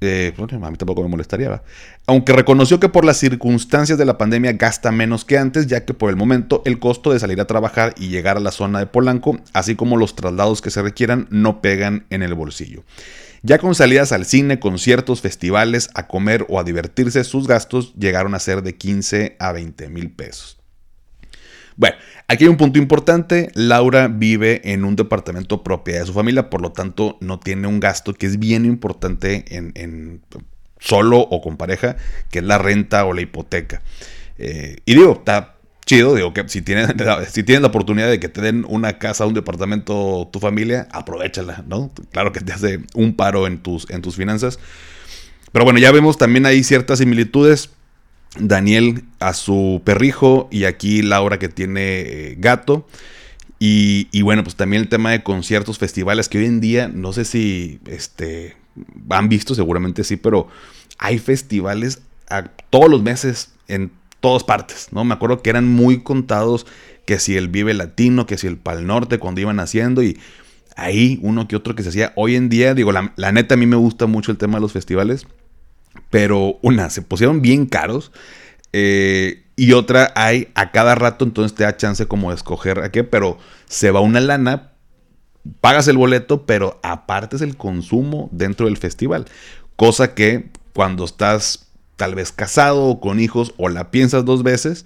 Eh, 0.03 0.33
a 0.37 0.71
mí 0.71 0.77
tampoco 0.77 1.01
me 1.01 1.09
molestaría. 1.09 1.63
Aunque 2.05 2.33
reconoció 2.33 2.79
que 2.79 2.89
por 2.89 3.05
las 3.05 3.17
circunstancias 3.17 3.97
de 3.97 4.05
la 4.05 4.17
pandemia 4.17 4.53
gasta 4.53 4.91
menos 4.91 5.23
que 5.23 5.37
antes, 5.37 5.67
ya 5.67 5.85
que 5.85 5.93
por 5.93 6.09
el 6.09 6.15
momento 6.15 6.61
el 6.65 6.79
costo 6.79 7.11
de 7.13 7.19
salir 7.19 7.39
a 7.39 7.47
trabajar 7.47 7.93
y 7.97 8.09
llegar 8.09 8.37
a 8.37 8.41
la 8.41 8.51
zona 8.51 8.79
de 8.79 8.87
Polanco, 8.87 9.39
así 9.53 9.75
como 9.75 9.97
los 9.97 10.15
traslados 10.15 10.61
que 10.61 10.71
se 10.71 10.81
requieran, 10.81 11.27
no 11.29 11.61
pegan 11.61 12.05
en 12.09 12.23
el 12.23 12.33
bolsillo. 12.33 12.83
Ya 13.41 13.57
con 13.57 13.75
salidas 13.75 14.11
al 14.13 14.25
cine, 14.25 14.59
conciertos, 14.59 15.21
festivales, 15.21 15.89
a 15.95 16.07
comer 16.07 16.45
o 16.49 16.59
a 16.59 16.63
divertirse, 16.63 17.23
sus 17.23 17.47
gastos 17.47 17.93
llegaron 17.95 18.35
a 18.35 18.39
ser 18.39 18.63
de 18.63 18.75
15 18.75 19.35
a 19.39 19.51
20 19.51 19.89
mil 19.89 20.11
pesos. 20.11 20.62
Bueno, 21.75 21.95
aquí 22.27 22.45
hay 22.45 22.49
un 22.49 22.57
punto 22.57 22.79
importante. 22.79 23.51
Laura 23.53 24.07
vive 24.07 24.61
en 24.71 24.85
un 24.85 24.95
departamento 24.95 25.63
propiedad 25.63 26.01
de 26.01 26.07
su 26.07 26.13
familia, 26.13 26.49
por 26.49 26.61
lo 26.61 26.71
tanto 26.71 27.17
no 27.21 27.39
tiene 27.39 27.67
un 27.67 27.79
gasto 27.79 28.13
que 28.13 28.25
es 28.25 28.39
bien 28.39 28.65
importante 28.65 29.45
en, 29.49 30.21
solo 30.79 31.19
o 31.19 31.41
con 31.41 31.57
pareja, 31.57 31.95
que 32.29 32.39
es 32.39 32.45
la 32.45 32.57
renta 32.57 33.05
o 33.05 33.13
la 33.13 33.21
hipoteca. 33.21 33.81
Eh, 34.37 34.77
y 34.85 34.95
digo, 34.95 35.13
está 35.13 35.55
chido, 35.85 36.15
digo 36.15 36.33
que 36.33 36.47
si 36.47 36.61
tienes, 36.61 36.87
si 37.31 37.43
tienes 37.43 37.61
la 37.61 37.67
oportunidad 37.67 38.09
de 38.09 38.19
que 38.19 38.29
te 38.29 38.41
den 38.41 38.65
una 38.67 38.97
casa, 38.99 39.25
un 39.25 39.33
departamento, 39.33 40.29
tu 40.31 40.39
familia, 40.39 40.87
aprovechala, 40.91 41.63
¿no? 41.67 41.91
Claro 42.11 42.31
que 42.31 42.41
te 42.41 42.53
hace 42.53 42.79
un 42.93 43.15
paro 43.15 43.47
en 43.47 43.59
tus, 43.59 43.89
en 43.89 44.01
tus 44.01 44.15
finanzas. 44.15 44.59
Pero 45.51 45.65
bueno, 45.65 45.79
ya 45.79 45.91
vemos 45.91 46.17
también 46.17 46.45
hay 46.45 46.63
ciertas 46.63 46.99
similitudes. 46.99 47.69
Daniel 48.39 49.03
a 49.19 49.33
su 49.33 49.81
perrijo 49.83 50.47
y 50.51 50.65
aquí 50.65 51.01
Laura 51.01 51.39
que 51.39 51.49
tiene 51.49 52.01
eh, 52.01 52.35
gato. 52.37 52.87
Y, 53.65 54.21
bueno, 54.23 54.43
pues 54.43 54.57
también 54.57 54.81
el 54.81 54.89
tema 54.89 55.11
de 55.11 55.23
conciertos, 55.23 55.77
festivales, 55.77 56.27
que 56.27 56.37
hoy 56.37 56.47
en 56.47 56.59
día, 56.59 56.89
no 56.89 57.13
sé 57.13 57.23
si 57.23 57.79
este, 57.85 58.57
han 59.09 59.29
visto, 59.29 59.55
seguramente 59.55 60.03
sí, 60.03 60.17
pero 60.17 60.49
hay 60.97 61.17
festivales 61.17 62.01
a, 62.29 62.49
todos 62.69 62.89
los 62.89 63.01
meses 63.01 63.53
en 63.69 63.89
todas 64.19 64.43
partes, 64.43 64.89
¿no? 64.91 65.05
Me 65.05 65.13
acuerdo 65.13 65.41
que 65.41 65.49
eran 65.49 65.65
muy 65.69 66.03
contados 66.03 66.65
que 67.05 67.19
si 67.19 67.37
el 67.37 67.47
Vive 67.47 67.73
Latino, 67.73 68.25
que 68.25 68.37
si 68.37 68.47
el 68.47 68.57
Pal 68.57 68.85
Norte, 68.85 69.17
cuando 69.17 69.39
iban 69.39 69.61
haciendo 69.61 70.03
y 70.03 70.19
ahí 70.75 71.17
uno 71.21 71.47
que 71.47 71.55
otro 71.55 71.73
que 71.73 71.83
se 71.83 71.89
hacía. 71.89 72.11
Hoy 72.17 72.35
en 72.35 72.49
día, 72.49 72.73
digo, 72.73 72.91
la, 72.91 73.13
la 73.15 73.31
neta 73.31 73.53
a 73.53 73.57
mí 73.57 73.65
me 73.65 73.77
gusta 73.77 74.07
mucho 74.07 74.29
el 74.29 74.37
tema 74.37 74.55
de 74.57 74.61
los 74.61 74.73
festivales 74.73 75.25
pero 76.13 76.59
una, 76.61 76.91
se 76.91 77.01
pusieron 77.01 77.41
bien 77.41 77.65
caros. 77.65 78.11
Eh, 78.71 79.45
y 79.55 79.73
otra 79.73 80.13
hay 80.15 80.49
a 80.53 80.69
cada 80.69 80.93
rato, 80.93 81.25
entonces 81.25 81.57
te 81.57 81.63
da 81.63 81.75
chance 81.75 82.05
como 82.05 82.29
de 82.29 82.35
escoger 82.35 82.81
a 82.81 82.91
qué, 82.91 83.03
pero 83.03 83.39
se 83.67 83.89
va 83.89 83.99
una 83.99 84.19
lana, 84.19 84.73
pagas 85.59 85.87
el 85.87 85.97
boleto, 85.97 86.45
pero 86.45 86.79
aparte 86.83 87.37
es 87.37 87.41
el 87.41 87.57
consumo 87.57 88.29
dentro 88.31 88.67
del 88.67 88.77
festival. 88.77 89.25
Cosa 89.75 90.13
que 90.13 90.51
cuando 90.73 91.03
estás 91.03 91.71
tal 91.95 92.13
vez 92.13 92.31
casado 92.31 92.83
o 92.83 92.99
con 92.99 93.19
hijos 93.19 93.55
o 93.57 93.67
la 93.69 93.89
piensas 93.89 94.23
dos 94.23 94.43
veces, 94.43 94.85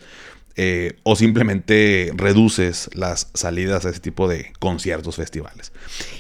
eh, 0.60 0.98
o 1.04 1.16
simplemente 1.16 2.12
reduces 2.16 2.90
las 2.94 3.30
salidas 3.36 3.86
a 3.86 3.90
ese 3.92 4.00
tipo 4.00 4.28
de 4.28 4.54
conciertos, 4.58 5.16
festivales. 5.16 5.72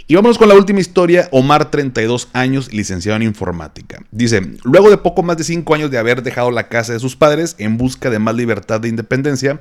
Y 0.06 0.14
vamos 0.14 0.38
con 0.38 0.48
la 0.48 0.54
última 0.54 0.80
historia. 0.80 1.28
Omar, 1.32 1.72
32 1.72 2.30
años, 2.34 2.72
licenciado 2.72 3.16
en 3.16 3.24
informática. 3.24 4.04
Dice, 4.12 4.42
luego 4.64 4.92
de 4.92 4.98
poco 4.98 5.24
más 5.24 5.38
de 5.38 5.44
5 5.44 5.74
años 5.74 5.90
de 5.90 5.98
haber 5.98 6.22
dejado 6.22 6.52
la 6.52 6.70
casa 6.70 6.94
de 6.94 7.00
sus 7.00 7.16
padres 7.16 7.56
en 7.58 7.78
busca 7.78 8.12
de 8.12 8.20
más 8.20 8.36
libertad 8.36 8.80
de 8.80 8.90
independencia, 8.90 9.60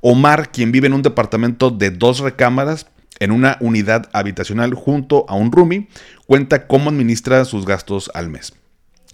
Omar, 0.00 0.50
quien 0.50 0.72
vive 0.72 0.88
en 0.88 0.94
un 0.94 1.02
departamento 1.02 1.70
de 1.70 1.90
dos 1.90 2.18
recámaras, 2.18 2.86
en 3.20 3.30
una 3.30 3.56
unidad 3.60 4.08
habitacional 4.12 4.74
junto 4.74 5.26
a 5.28 5.34
un 5.34 5.52
roomie, 5.52 5.88
cuenta 6.26 6.66
cómo 6.66 6.90
administra 6.90 7.44
sus 7.44 7.66
gastos 7.66 8.10
al 8.14 8.28
mes. 8.28 8.52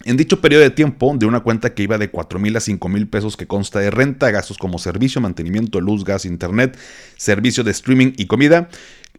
En 0.03 0.17
dicho 0.17 0.41
periodo 0.41 0.63
de 0.63 0.71
tiempo, 0.71 1.15
de 1.17 1.25
una 1.25 1.39
cuenta 1.39 1.73
que 1.73 1.83
iba 1.83 1.97
de 1.97 2.11
4 2.11 2.37
mil 2.37 2.55
a 2.57 2.59
5 2.59 2.89
mil 2.89 3.07
pesos 3.07 3.37
que 3.37 3.47
consta 3.47 3.79
de 3.79 3.91
renta, 3.91 4.29
gastos 4.29 4.57
como 4.57 4.77
servicio, 4.77 5.21
mantenimiento, 5.21 5.79
luz, 5.79 6.03
gas, 6.03 6.25
internet, 6.25 6.77
servicio 7.15 7.63
de 7.63 7.71
streaming 7.71 8.11
y 8.17 8.25
comida, 8.25 8.69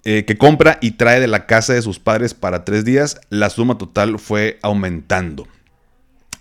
eh, 0.04 0.25
que 0.26 0.37
compra 0.37 0.78
y 0.83 0.92
trae 0.92 1.18
de 1.18 1.28
la 1.28 1.47
casa 1.47 1.73
de 1.73 1.83
sus 1.83 1.99
padres 1.99 2.35
para 2.35 2.64
tres 2.64 2.85
días, 2.85 3.18
la 3.30 3.49
suma 3.49 3.78
total 3.78 4.18
fue 4.18 4.59
aumentando. 4.62 5.49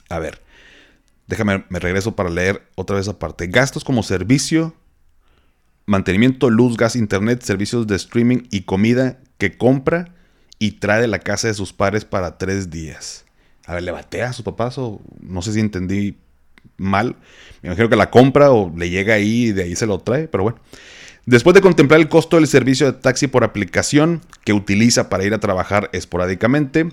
A 0.10 0.20
ver, 0.20 0.42
déjame, 1.28 1.64
me 1.70 1.80
regreso 1.80 2.16
para 2.16 2.30
leer 2.30 2.62
otra 2.76 2.98
vez 2.98 3.08
aparte. 3.08 3.48
Gastos 3.48 3.86
como 3.86 4.04
servicio, 4.04 4.76
mantenimiento, 5.86 6.50
luz, 6.50 6.76
gas, 6.76 6.98
internet, 6.98 7.42
servicios 7.42 7.88
de 7.88 7.96
streaming 7.96 8.44
y 8.52 8.64
comida 8.64 9.18
que 9.38 9.58
compra 9.58 10.14
y 10.60 10.74
trae 10.74 11.02
de 11.02 11.08
la 11.08 11.20
casa 11.20 11.48
de 11.48 11.54
sus 11.54 11.72
padres 11.72 12.04
para 12.04 12.38
tres 12.38 12.70
días 12.70 13.25
a 13.66 13.74
ver, 13.74 13.84
le 13.84 13.92
batea 13.92 14.30
a 14.30 14.34
sus 14.34 14.46
papás 14.46 14.78
o 14.78 15.02
no 15.22 15.42
sé 15.42 15.54
si 15.54 15.60
entendí 15.60 16.18
mal. 16.78 17.16
Me 17.62 17.70
imagino 17.70 17.90
que 17.90 17.96
la 17.96 18.12
compra 18.12 18.52
o 18.52 18.72
le 18.76 18.90
llega 18.90 19.16
ahí 19.16 19.48
y 19.48 19.52
de 19.52 19.64
ahí 19.64 19.76
se 19.76 19.88
lo 19.88 20.00
trae, 20.00 20.28
pero 20.28 20.44
bueno. 20.44 20.60
Después 21.26 21.56
de 21.56 21.62
contemplar 21.62 22.00
el 22.00 22.08
costo 22.08 22.36
del 22.36 22.46
servicio 22.46 22.86
de 22.86 23.00
taxi 23.00 23.26
por 23.26 23.44
aplicación 23.44 24.22
que 24.44 24.54
utiliza 24.54 25.10
para 25.10 25.24
ir 25.24 25.34
a 25.34 25.40
trabajar 25.40 25.90
esporádicamente, 25.92 26.90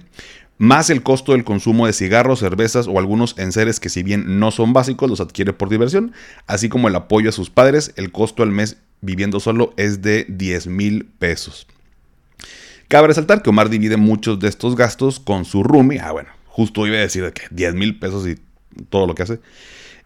más 0.57 0.88
el 0.88 1.02
costo 1.02 1.33
del 1.33 1.45
consumo 1.45 1.87
de 1.87 1.93
cigarros, 1.93 2.38
cervezas 2.38 2.87
o 2.87 2.99
algunos 2.99 3.37
enseres 3.37 3.79
que 3.79 3.91
si 3.91 4.02
bien 4.02 4.38
no 4.38 4.50
son 4.50 4.73
básicos, 4.73 5.11
los 5.11 5.21
adquiere 5.21 5.52
por 5.52 5.69
diversión, 5.69 6.12
así 6.47 6.71
como 6.71 6.88
el 6.88 6.97
apoyo 6.97 7.29
a 7.29 7.33
sus 7.33 7.50
padres, 7.50 7.93
el 7.97 8.11
costo 8.11 8.43
al 8.43 8.52
mes 8.52 8.79
viviendo 9.02 9.38
solo 9.41 9.75
es 9.76 10.00
de 10.00 10.25
10 10.29 10.69
mil 10.69 11.11
pesos. 11.19 11.67
Cabe 12.88 13.09
resaltar 13.09 13.43
que 13.43 13.50
Omar 13.50 13.69
divide 13.69 13.97
muchos 13.99 14.38
de 14.41 14.49
estos 14.49 14.76
gastos 14.76 15.21
con 15.21 15.45
su 15.45 15.62
roomie, 15.62 16.00
ah 16.00 16.12
bueno, 16.12 16.31
justo 16.52 16.87
iba 16.87 16.97
a 16.97 17.00
decir 17.00 17.25
que 17.32 17.42
10 17.50 17.75
mil 17.75 17.99
pesos 17.99 18.28
y 18.28 18.37
todo 18.90 19.06
lo 19.06 19.14
que 19.14 19.23
hace, 19.23 19.40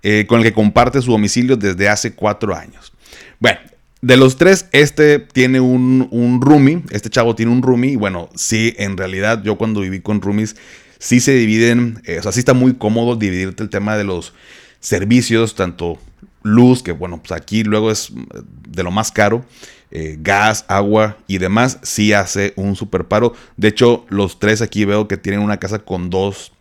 eh, 0.03 0.27
con 0.29 0.39
el 0.39 0.45
que 0.45 0.53
comparte 0.53 1.03
su 1.03 1.11
domicilio 1.11 1.57
desde 1.57 1.89
hace 1.89 2.15
cuatro 2.15 2.55
años. 2.55 2.93
Bueno, 3.41 3.59
de 4.01 4.17
los 4.17 4.37
tres, 4.37 4.67
este 4.71 5.19
tiene 5.19 5.59
un, 5.59 6.07
un 6.13 6.41
roomie, 6.41 6.83
este 6.91 7.11
chavo 7.11 7.35
tiene 7.35 7.51
un 7.51 7.63
roomie, 7.63 7.93
y 7.93 7.97
bueno, 7.97 8.29
sí, 8.37 8.75
en 8.79 8.97
realidad 8.97 9.43
yo 9.43 9.57
cuando 9.59 9.81
viví 9.81 10.01
con 10.01 10.23
roomies, 10.23 10.55
sí 11.01 11.19
se 11.19 11.33
dividen, 11.33 12.01
eh, 12.05 12.21
o 12.21 12.23
sea, 12.23 12.31
sí 12.31 12.39
está 12.39 12.55
muy 12.55 12.75
cómodo 12.75 13.17
dividirte 13.17 13.65
el 13.65 13.69
tema 13.69 13.97
de 13.97 14.05
los 14.05 14.33
servicios, 14.79 15.57
tanto 15.57 15.99
luz, 16.45 16.85
que 16.85 16.93
bueno, 16.93 17.21
pues 17.21 17.33
aquí 17.33 17.65
luego 17.65 17.91
es 17.91 18.13
de 18.69 18.85
lo 18.85 18.93
más 18.93 19.11
caro, 19.11 19.45
eh, 19.91 20.17
gas, 20.21 20.65
agua 20.69 21.17
y 21.27 21.39
demás, 21.39 21.79
sí 21.83 22.13
hace 22.13 22.53
un 22.57 22.77
super 22.77 23.07
paro. 23.07 23.35
De 23.57 23.69
hecho, 23.69 24.05
los 24.09 24.39
tres 24.39 24.63
aquí 24.63 24.85
veo 24.85 25.09
que 25.09 25.17
tienen 25.17 25.41
una 25.41 25.59
casa 25.59 25.79
con 25.79 26.11
dos 26.11 26.53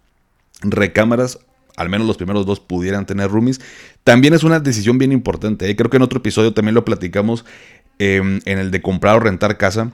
recámaras. 0.62 1.40
Al 1.76 1.90
menos 1.90 2.08
los 2.08 2.18
primeros 2.18 2.46
dos 2.46 2.60
pudieran 2.60 3.06
tener 3.06 3.30
roomies. 3.30 3.60
También 4.04 4.34
es 4.34 4.44
una 4.44 4.60
decisión 4.60 4.98
bien 4.98 5.12
importante. 5.12 5.70
¿eh? 5.70 5.76
Creo 5.76 5.90
que 5.90 5.98
en 5.98 6.04
otro 6.04 6.20
episodio 6.20 6.54
también 6.54 6.76
lo 6.76 6.86
platicamos 6.86 7.46
em, 8.00 8.40
en 8.46 8.60
el 8.60 8.72
de 8.72 8.82
comprar 8.82 9.18
o 9.18 9.20
rentar 9.20 9.58
casa. 9.58 9.92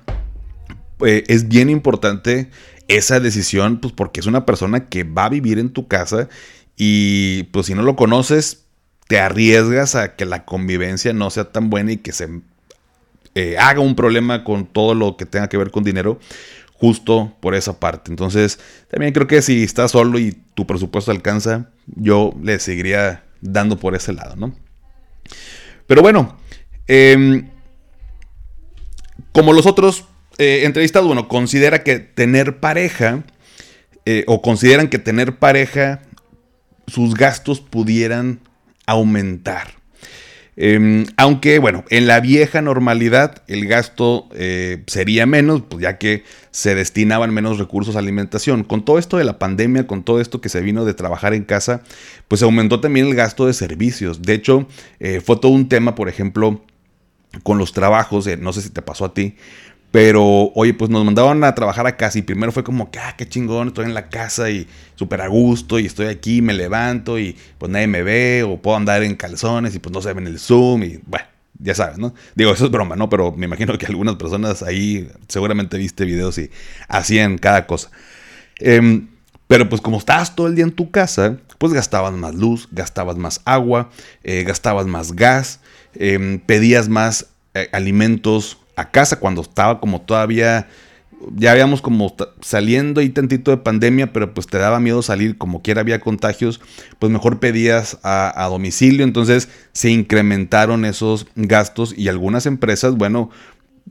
Eh, 1.06 1.24
es 1.28 1.48
bien 1.48 1.70
importante 1.70 2.50
esa 2.88 3.20
decisión, 3.20 3.80
pues 3.80 3.94
porque 3.94 4.20
es 4.20 4.28
una 4.28 4.46
persona 4.46 4.90
que 4.90 5.04
va 5.04 5.26
a 5.26 5.30
vivir 5.30 5.58
en 5.58 5.70
tu 5.70 5.88
casa 5.88 6.30
y 6.76 7.44
pues 7.52 7.68
si 7.68 7.74
no 7.74 7.84
lo 7.84 7.96
conoces, 7.96 8.66
te 9.08 9.20
arriesgas 9.20 9.96
a 9.96 10.16
que 10.16 10.26
la 10.26 10.46
convivencia 10.46 11.14
no 11.14 11.30
sea 11.30 11.52
tan 11.52 11.70
buena 11.70 11.94
y 11.94 11.98
que 11.98 12.12
se 12.12 12.42
eh, 13.36 13.58
haga 13.58 13.80
un 13.80 13.96
problema 13.96 14.44
con 14.44 14.66
todo 14.66 14.94
lo 14.94 15.18
que 15.18 15.26
tenga 15.26 15.50
que 15.50 15.58
ver 15.58 15.72
con 15.72 15.84
dinero, 15.84 16.20
justo 16.74 17.36
por 17.40 17.56
esa 17.56 17.80
parte. 17.80 18.12
Entonces, 18.12 18.60
también 18.90 19.14
creo 19.14 19.28
que 19.28 19.42
si 19.42 19.64
estás 19.64 19.92
solo 19.92 20.20
y 20.20 20.38
tu 20.56 20.66
presupuesto 20.66 21.12
alcanza, 21.12 21.70
yo 21.88 22.34
le 22.42 22.60
seguiría 22.60 23.24
dando 23.42 23.78
por 23.78 23.96
ese 23.96 24.14
lado, 24.14 24.36
¿no? 24.36 24.54
Pero 25.88 26.02
bueno, 26.02 26.38
em, 26.88 27.50
como 29.32 29.54
los 29.54 29.66
otros 29.66 30.06
eh, 30.38 30.62
entrevistados, 30.64 31.08
bueno, 31.08 31.28
considera 31.28 31.84
que 31.84 32.00
tener 32.00 32.60
pareja, 32.60 33.24
eh, 34.06 34.24
o 34.28 34.42
consideran 34.42 34.88
que 34.88 34.98
tener 34.98 35.38
pareja, 35.38 36.02
sus 36.88 37.14
gastos 37.14 37.62
pudieran 37.62 38.40
aumentar. 38.88 39.81
Em, 40.58 41.06
aunque, 41.16 41.60
bueno, 41.60 41.86
en 41.90 42.08
la 42.08 42.20
vieja 42.20 42.62
normalidad 42.62 43.42
el 43.48 43.68
gasto 43.68 44.28
eh, 44.34 44.84
sería 44.88 45.26
menos, 45.26 45.62
pues 45.62 45.82
ya 45.82 45.98
que 45.98 46.24
se 46.52 46.76
destinaban 46.76 47.34
menos 47.34 47.58
recursos 47.58 47.96
a 47.96 48.00
alimentación. 48.00 48.64
Con 48.64 48.84
todo 48.84 49.00
esto 49.00 49.18
de 49.18 49.24
la 49.24 49.40
pandemia, 49.40 49.88
con 49.88 50.04
todo 50.04 50.20
esto 50.20 50.42
que 50.42 50.50
se 50.50 50.62
vino 50.62 50.84
de 50.84 50.94
trabajar 50.94 51.34
en 51.34 51.46
casa, 51.46 51.82
pues 52.28 52.44
aumentó 52.44 52.82
también 52.82 53.08
el 53.08 53.16
gasto 53.16 53.48
de 53.48 53.54
servicios. 53.54 54.22
De 54.22 54.34
hecho, 54.34 54.68
eh, 55.00 55.22
fue 55.22 55.38
todo 55.38 55.54
un 55.54 55.70
tema, 55.70 55.96
por 55.96 56.10
ejemplo, 56.10 56.62
con 57.44 57.58
los 57.58 57.72
trabajos, 57.72 58.28
eh, 58.28 58.38
no 58.38 58.52
sé 58.52 58.62
si 58.62 58.70
te 58.70 58.82
pasó 58.82 59.06
a 59.06 59.14
ti, 59.14 59.36
pero, 59.92 60.54
oye, 60.56 60.74
pues 60.74 60.90
nos 60.90 61.04
mandaban 61.04 61.44
a 61.44 61.54
trabajar 61.54 61.86
a 61.86 61.98
casa 61.98 62.18
y 62.18 62.22
primero 62.22 62.54
fue 62.54 62.64
como 62.64 62.90
que, 62.90 63.00
ah, 63.00 63.16
qué 63.18 63.28
chingón, 63.28 63.68
estoy 63.68 63.86
en 63.86 63.94
la 63.94 64.08
casa 64.10 64.50
y 64.50 64.66
súper 64.96 65.22
a 65.22 65.28
gusto 65.28 65.80
y 65.80 65.86
estoy 65.86 66.08
aquí, 66.08 66.42
me 66.42 66.54
levanto 66.54 67.20
y 67.20 67.36
pues 67.58 67.70
nadie 67.70 67.88
me 67.88 68.02
ve 68.02 68.44
o 68.44 68.58
puedo 68.62 68.78
andar 68.78 69.04
en 69.04 69.16
calzones 69.16 69.76
y 69.76 69.80
pues 69.80 69.94
no 69.94 70.02
se 70.02 70.14
ven 70.14 70.28
el 70.28 70.40
Zoom 70.40 70.84
y 70.84 71.00
bueno, 71.06 71.26
ya 71.60 71.76
sabes, 71.76 71.98
¿no? 71.98 72.14
Digo, 72.36 72.54
eso 72.54 72.66
es 72.66 72.72
broma, 72.72 72.96
¿no? 72.96 73.10
Pero 73.10 73.34
me 73.34 73.48
imagino 73.48 73.78
que 73.78 73.86
algunas 73.86 74.16
personas 74.16 74.64
ahí 74.64 75.10
seguramente 75.28 75.78
viste 75.78 76.06
videos 76.06 76.38
y 76.38 76.50
hacían 76.88 77.38
cada 77.38 77.68
cosa. 77.68 77.92
Em, 78.60 79.10
pero 79.48 79.68
pues 79.68 79.82
como 79.82 79.98
estabas 79.98 80.36
todo 80.38 80.48
el 80.48 80.56
día 80.56 80.64
en 80.64 80.72
tu 80.72 80.90
casa, 80.92 81.38
pues 81.58 81.74
gastabas 81.74 82.14
más 82.14 82.34
luz, 82.34 82.70
gastabas 82.72 83.18
más 83.18 83.42
agua, 83.44 83.90
eh, 84.24 84.44
gastabas 84.44 84.88
más 84.88 85.12
gas, 85.18 85.60
em, 85.96 86.40
pedías 86.40 86.88
más 86.88 87.28
eh, 87.54 87.68
alimentos 87.74 88.61
a 88.76 88.92
casa 88.92 89.20
cuando 89.20 89.42
estaba 89.42 89.80
como 89.80 90.02
todavía, 90.02 90.68
ya 91.36 91.52
habíamos 91.52 91.82
como 91.82 92.16
saliendo 92.42 93.02
ahí 93.02 93.10
tantito 93.10 93.52
de 93.52 93.58
pandemia, 93.58 94.14
pero 94.14 94.34
pues 94.34 94.48
te 94.48 94.58
daba 94.58 94.80
miedo 94.80 95.02
salir, 95.02 95.38
como 95.38 95.62
quiera 95.62 95.82
había 95.82 96.00
contagios, 96.00 96.62
pues 97.00 97.12
mejor 97.12 97.40
pedías 97.40 98.00
a, 98.04 98.48
domicilio, 98.50 99.04
entonces 99.04 99.50
se 99.74 99.90
incrementaron 99.90 100.86
esos 100.86 101.28
gastos 101.36 101.94
y 101.98 102.08
algunas 102.08 102.46
empresas, 102.46 102.96
bueno, 102.96 103.30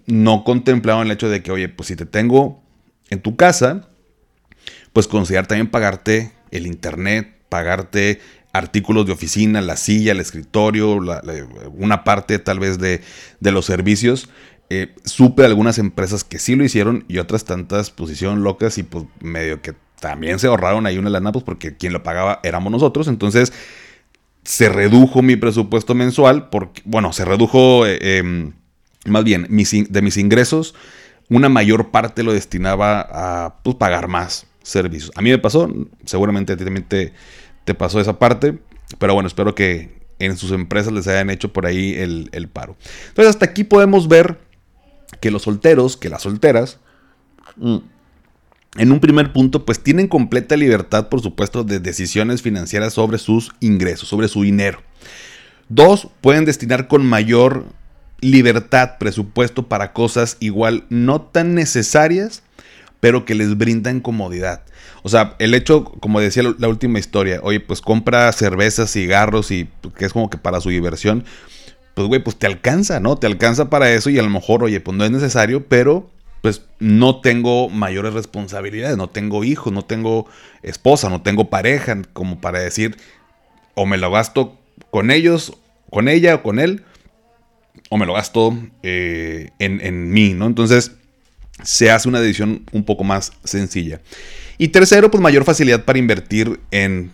no 0.06 0.44
contemplaban 0.44 1.06
el 1.06 1.12
hecho 1.12 1.28
de 1.28 1.42
que, 1.42 1.52
oye, 1.52 1.68
pues 1.68 1.88
si 1.88 1.96
te 1.96 2.06
tengo 2.06 2.62
en 3.10 3.20
tu 3.20 3.36
casa, 3.36 3.88
pues 4.92 5.06
considerar 5.06 5.46
también 5.46 5.68
pagarte 5.68 6.32
el 6.50 6.66
internet, 6.66 7.36
pagarte 7.48 8.20
artículos 8.52 9.06
de 9.06 9.12
oficina, 9.12 9.60
la 9.60 9.76
silla, 9.76 10.12
el 10.12 10.20
escritorio, 10.20 11.00
una 11.72 12.04
parte 12.04 12.38
tal 12.38 12.58
vez 12.58 12.78
de, 12.78 13.00
de 13.38 13.52
los 13.52 13.66
servicios. 13.66 14.28
Eh, 14.72 14.94
supe 15.04 15.44
algunas 15.44 15.78
empresas 15.78 16.22
que 16.22 16.38
sí 16.38 16.54
lo 16.54 16.62
hicieron 16.62 17.04
y 17.08 17.18
otras 17.18 17.44
tantas 17.44 17.90
pusieron 17.90 18.14
hicieron 18.14 18.44
locas 18.44 18.78
y 18.78 18.84
pues 18.84 19.04
medio 19.20 19.60
que 19.60 19.74
también 19.98 20.38
se 20.38 20.46
ahorraron 20.46 20.86
ahí 20.86 20.96
una 20.96 21.10
lana 21.10 21.32
pues 21.32 21.44
porque 21.44 21.76
quien 21.76 21.92
lo 21.92 22.04
pagaba 22.04 22.38
éramos 22.44 22.70
nosotros. 22.70 23.08
Entonces 23.08 23.52
se 24.44 24.68
redujo 24.68 25.22
mi 25.22 25.34
presupuesto 25.34 25.96
mensual 25.96 26.50
porque, 26.50 26.82
bueno, 26.84 27.12
se 27.12 27.24
redujo 27.24 27.84
eh, 27.84 28.18
em, 28.18 28.52
más 29.06 29.24
bien 29.24 29.48
de 29.48 30.02
mis 30.02 30.16
ingresos. 30.16 30.74
Una 31.28 31.48
mayor 31.48 31.90
parte 31.90 32.22
lo 32.22 32.32
destinaba 32.32 33.00
a 33.10 33.56
pues, 33.62 33.76
pagar 33.76 34.06
más 34.06 34.46
servicios. 34.62 35.10
A 35.16 35.22
mí 35.22 35.30
me 35.30 35.38
pasó, 35.38 35.68
seguramente 36.04 36.52
a 36.52 36.56
ti 36.56 36.64
también 36.64 36.86
te, 36.86 37.12
te 37.64 37.74
pasó 37.74 38.00
esa 38.00 38.18
parte, 38.18 38.58
pero 38.98 39.14
bueno, 39.14 39.26
espero 39.26 39.54
que 39.54 40.00
en 40.20 40.36
sus 40.36 40.52
empresas 40.52 40.92
les 40.92 41.08
hayan 41.08 41.30
hecho 41.30 41.52
por 41.52 41.66
ahí 41.66 41.94
el, 41.94 42.28
el 42.32 42.48
paro. 42.48 42.76
Entonces 43.08 43.30
hasta 43.30 43.46
aquí 43.46 43.64
podemos 43.64 44.06
ver 44.06 44.49
que 45.20 45.30
los 45.30 45.42
solteros, 45.42 45.96
que 45.96 46.08
las 46.08 46.22
solteras, 46.22 46.78
mm, 47.56 47.78
en 48.76 48.92
un 48.92 49.00
primer 49.00 49.32
punto, 49.32 49.64
pues 49.64 49.82
tienen 49.82 50.06
completa 50.06 50.56
libertad, 50.56 51.08
por 51.08 51.20
supuesto, 51.20 51.64
de 51.64 51.80
decisiones 51.80 52.40
financieras 52.40 52.94
sobre 52.94 53.18
sus 53.18 53.50
ingresos, 53.58 54.08
sobre 54.08 54.28
su 54.28 54.42
dinero. 54.42 54.80
Dos, 55.68 56.08
pueden 56.20 56.44
destinar 56.44 56.86
con 56.86 57.04
mayor 57.04 57.66
libertad 58.20 58.98
presupuesto 58.98 59.68
para 59.68 59.92
cosas 59.92 60.36
igual 60.40 60.84
no 60.88 61.20
tan 61.22 61.54
necesarias, 61.54 62.42
pero 63.00 63.24
que 63.24 63.34
les 63.34 63.56
brindan 63.56 64.00
comodidad. 64.00 64.62
O 65.02 65.08
sea, 65.08 65.34
el 65.38 65.54
hecho, 65.54 65.84
como 65.84 66.20
decía 66.20 66.42
la 66.58 66.68
última 66.68 66.98
historia, 66.98 67.40
oye, 67.42 67.60
pues 67.60 67.80
compra 67.80 68.30
cervezas, 68.32 68.92
cigarros 68.92 69.50
y 69.50 69.68
pues, 69.80 69.94
que 69.94 70.04
es 70.04 70.12
como 70.12 70.28
que 70.28 70.38
para 70.38 70.60
su 70.60 70.68
diversión 70.68 71.24
pues 71.94 72.08
güey, 72.08 72.22
pues 72.22 72.36
te 72.36 72.46
alcanza, 72.46 73.00
¿no? 73.00 73.16
Te 73.16 73.26
alcanza 73.26 73.70
para 73.70 73.92
eso 73.92 74.10
y 74.10 74.18
a 74.18 74.22
lo 74.22 74.30
mejor, 74.30 74.62
oye, 74.62 74.80
pues 74.80 74.96
no 74.96 75.04
es 75.04 75.10
necesario, 75.10 75.66
pero 75.66 76.10
pues 76.42 76.62
no 76.78 77.20
tengo 77.20 77.68
mayores 77.68 78.14
responsabilidades, 78.14 78.96
no 78.96 79.08
tengo 79.08 79.44
hijos, 79.44 79.72
no 79.72 79.84
tengo 79.84 80.26
esposa, 80.62 81.10
no 81.10 81.22
tengo 81.22 81.50
pareja, 81.50 82.00
como 82.12 82.40
para 82.40 82.60
decir, 82.60 82.96
o 83.74 83.86
me 83.86 83.98
lo 83.98 84.10
gasto 84.10 84.58
con 84.90 85.10
ellos, 85.10 85.58
con 85.90 86.08
ella 86.08 86.36
o 86.36 86.42
con 86.42 86.58
él, 86.58 86.84
o 87.90 87.98
me 87.98 88.06
lo 88.06 88.14
gasto 88.14 88.56
eh, 88.82 89.50
en, 89.58 89.80
en 89.80 90.10
mí, 90.10 90.32
¿no? 90.32 90.46
Entonces 90.46 90.92
se 91.62 91.90
hace 91.90 92.08
una 92.08 92.20
decisión 92.20 92.64
un 92.72 92.84
poco 92.84 93.04
más 93.04 93.32
sencilla. 93.44 94.00
Y 94.56 94.68
tercero, 94.68 95.10
pues 95.10 95.22
mayor 95.22 95.44
facilidad 95.44 95.84
para 95.84 95.98
invertir 95.98 96.60
en 96.70 97.12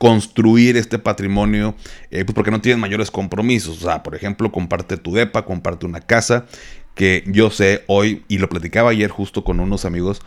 construir 0.00 0.78
este 0.78 0.98
patrimonio, 0.98 1.74
eh, 2.10 2.24
pues 2.24 2.34
porque 2.34 2.50
no 2.50 2.62
tienes 2.62 2.80
mayores 2.80 3.10
compromisos. 3.10 3.82
O 3.82 3.84
sea, 3.84 4.02
por 4.02 4.14
ejemplo, 4.14 4.50
comparte 4.50 4.96
tu 4.96 5.12
depa, 5.12 5.44
comparte 5.44 5.84
una 5.84 6.00
casa, 6.00 6.46
que 6.94 7.22
yo 7.26 7.50
sé 7.50 7.84
hoy, 7.86 8.24
y 8.26 8.38
lo 8.38 8.48
platicaba 8.48 8.92
ayer 8.92 9.10
justo 9.10 9.44
con 9.44 9.60
unos 9.60 9.84
amigos, 9.84 10.22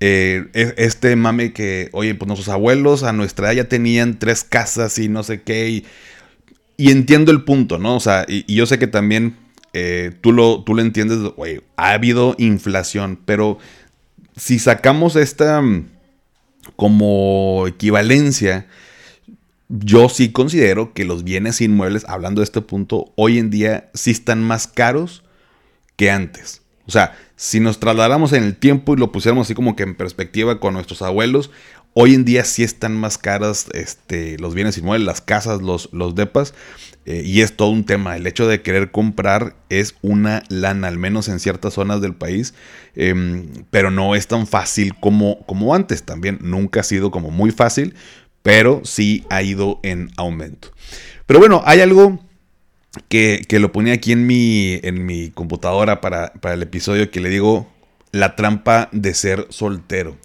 eh, 0.00 0.46
e, 0.54 0.72
este 0.78 1.14
mame 1.14 1.52
que, 1.52 1.90
oye, 1.92 2.14
pues 2.14 2.26
nuestros 2.26 2.48
abuelos 2.48 3.02
a 3.02 3.12
nuestra 3.12 3.48
edad 3.48 3.64
ya 3.64 3.68
tenían 3.68 4.18
tres 4.18 4.44
casas 4.44 4.98
y 4.98 5.10
no 5.10 5.22
sé 5.22 5.42
qué, 5.42 5.84
y, 6.78 6.90
entiendo 6.90 7.32
el 7.32 7.44
punto, 7.44 7.76
¿no? 7.76 7.96
O 7.96 8.00
sea, 8.00 8.24
y, 8.26 8.50
yo 8.54 8.64
sé 8.64 8.78
que 8.78 8.86
también 8.86 9.36
eh, 9.74 10.10
tú, 10.22 10.32
lo, 10.32 10.64
tú 10.64 10.74
lo 10.74 10.80
entiendes, 10.80 11.18
oye, 11.36 11.60
ha 11.76 11.90
habido 11.90 12.34
inflación, 12.38 13.20
pero 13.26 13.58
si 14.36 14.58
sacamos 14.58 15.16
esta 15.16 15.60
mm, 15.60 15.86
como 16.76 17.66
equivalencia, 17.66 18.66
yo 19.68 20.08
sí 20.08 20.30
considero 20.30 20.92
que 20.92 21.04
los 21.04 21.24
bienes 21.24 21.60
inmuebles, 21.60 22.04
hablando 22.08 22.40
de 22.40 22.44
este 22.44 22.60
punto, 22.60 23.12
hoy 23.16 23.38
en 23.38 23.50
día 23.50 23.90
sí 23.94 24.10
están 24.10 24.42
más 24.42 24.66
caros 24.66 25.24
que 25.96 26.10
antes. 26.10 26.62
O 26.86 26.92
sea, 26.92 27.16
si 27.34 27.58
nos 27.58 27.80
trasladáramos 27.80 28.32
en 28.32 28.44
el 28.44 28.56
tiempo 28.56 28.94
y 28.94 28.96
lo 28.96 29.10
pusiéramos 29.10 29.46
así 29.46 29.54
como 29.54 29.74
que 29.74 29.82
en 29.82 29.96
perspectiva 29.96 30.60
con 30.60 30.74
nuestros 30.74 31.02
abuelos, 31.02 31.50
hoy 31.94 32.14
en 32.14 32.24
día 32.24 32.44
sí 32.44 32.62
están 32.62 32.96
más 32.96 33.18
caras 33.18 33.66
este, 33.72 34.38
los 34.38 34.54
bienes 34.54 34.78
inmuebles, 34.78 35.04
las 35.04 35.20
casas, 35.20 35.62
los, 35.62 36.14
depas. 36.14 36.54
Eh, 37.04 37.22
y 37.24 37.40
es 37.40 37.56
todo 37.56 37.70
un 37.70 37.84
tema. 37.84 38.16
El 38.16 38.26
hecho 38.26 38.46
de 38.46 38.62
querer 38.62 38.90
comprar 38.90 39.56
es 39.68 39.94
una 40.02 40.42
lana, 40.48 40.88
al 40.88 40.98
menos 40.98 41.28
en 41.28 41.40
ciertas 41.40 41.74
zonas 41.74 42.00
del 42.00 42.14
país. 42.14 42.54
Em, 42.94 43.46
pero 43.70 43.90
no 43.90 44.14
es 44.14 44.26
tan 44.26 44.46
fácil 44.46 44.94
como, 45.00 45.44
como 45.46 45.74
antes. 45.74 46.02
También 46.02 46.38
nunca 46.40 46.80
ha 46.80 46.84
sido 46.84 47.10
como 47.10 47.30
muy 47.30 47.50
fácil 47.50 47.94
pero 48.46 48.80
sí 48.84 49.26
ha 49.28 49.42
ido 49.42 49.80
en 49.82 50.12
aumento. 50.16 50.68
Pero 51.26 51.40
bueno, 51.40 51.64
hay 51.66 51.80
algo 51.80 52.20
que, 53.08 53.44
lo 53.50 53.72
ponía 53.72 53.94
aquí 53.94 54.12
en 54.12 54.24
mi, 54.24 54.78
en 54.84 55.04
mi 55.04 55.30
computadora 55.30 56.00
para, 56.00 56.32
el 56.44 56.62
episodio 56.62 57.10
que 57.10 57.18
le 57.18 57.28
digo 57.28 57.66
la 58.12 58.36
trampa 58.36 58.88
de 58.92 59.14
ser 59.14 59.48
soltero. 59.50 60.16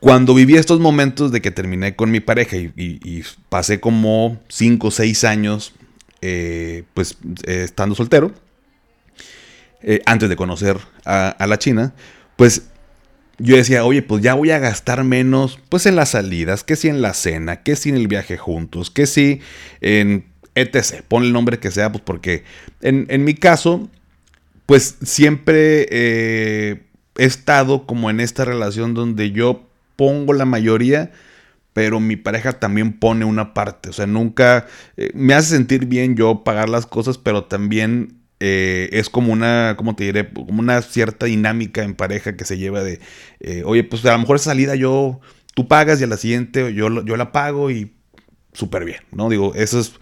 Cuando 0.00 0.32
viví 0.32 0.56
estos 0.56 0.80
momentos 0.80 1.32
de 1.32 1.42
que 1.42 1.50
terminé 1.50 1.96
con 1.96 2.10
mi 2.10 2.20
pareja 2.20 2.56
y, 2.56 3.22
pasé 3.50 3.78
como 3.78 4.40
5 4.48 4.86
o 4.86 4.90
6 4.90 5.24
años 5.24 5.74
eh, 6.22 6.84
pues 6.94 7.18
eh, 7.44 7.64
estando 7.64 7.94
soltero, 7.94 8.32
eh, 9.82 10.00
antes 10.06 10.30
de 10.30 10.36
conocer 10.36 10.78
a, 11.04 11.28
a 11.28 11.46
la 11.46 11.58
China, 11.58 11.92
pues 12.36 12.71
yo 13.42 13.56
decía, 13.56 13.84
oye, 13.84 14.02
pues 14.02 14.22
ya 14.22 14.34
voy 14.34 14.52
a 14.52 14.60
gastar 14.60 15.02
menos, 15.02 15.58
pues 15.68 15.86
en 15.86 15.96
las 15.96 16.10
salidas, 16.10 16.62
que 16.62 16.76
si 16.76 16.88
en 16.88 17.02
la 17.02 17.12
cena, 17.12 17.62
que 17.62 17.74
si 17.74 17.88
en 17.88 17.96
el 17.96 18.06
viaje 18.06 18.38
juntos, 18.38 18.90
que 18.90 19.06
si 19.06 19.40
en 19.80 20.26
etc. 20.54 21.02
Pon 21.08 21.24
el 21.24 21.32
nombre 21.32 21.58
que 21.58 21.70
sea, 21.70 21.90
pues 21.90 22.02
porque 22.04 22.44
en, 22.80 23.24
mi 23.24 23.34
caso, 23.34 23.88
pues 24.66 24.96
siempre 25.02 25.88
eh, 25.90 26.82
he 27.16 27.24
estado 27.24 27.86
como 27.86 28.10
en 28.10 28.20
esta 28.20 28.44
relación 28.44 28.94
donde 28.94 29.32
yo 29.32 29.66
pongo 29.96 30.32
la 30.34 30.44
mayoría, 30.44 31.10
pero 31.72 32.00
mi 32.00 32.16
pareja 32.16 32.60
también 32.60 32.92
pone 32.92 33.24
una 33.24 33.54
parte. 33.54 33.88
O 33.88 33.92
sea, 33.92 34.06
nunca 34.06 34.66
eh, 34.96 35.10
me 35.14 35.34
hace 35.34 35.56
sentir 35.56 35.86
bien 35.86 36.16
yo 36.16 36.44
pagar 36.44 36.68
las 36.68 36.86
cosas, 36.86 37.18
pero 37.18 37.44
también 37.44 38.21
eh, 38.44 38.88
es 38.90 39.08
como 39.08 39.32
una, 39.32 39.76
¿cómo 39.78 39.94
te 39.94 40.02
diré? 40.02 40.28
Como 40.28 40.58
una 40.58 40.82
cierta 40.82 41.26
dinámica 41.26 41.84
en 41.84 41.94
pareja 41.94 42.36
que 42.36 42.44
se 42.44 42.58
lleva 42.58 42.82
de, 42.82 42.98
eh, 43.38 43.62
oye, 43.64 43.84
pues 43.84 44.04
a 44.04 44.10
lo 44.10 44.18
mejor 44.18 44.34
esa 44.34 44.50
salida 44.50 44.74
yo, 44.74 45.20
tú 45.54 45.68
pagas 45.68 46.00
y 46.00 46.04
a 46.04 46.08
la 46.08 46.16
siguiente 46.16 46.74
yo, 46.74 47.04
yo 47.04 47.16
la 47.16 47.30
pago 47.30 47.70
y 47.70 47.92
súper 48.52 48.84
bien, 48.84 48.98
¿no? 49.12 49.28
Digo, 49.28 49.54
eso 49.54 49.78
es 49.78 49.92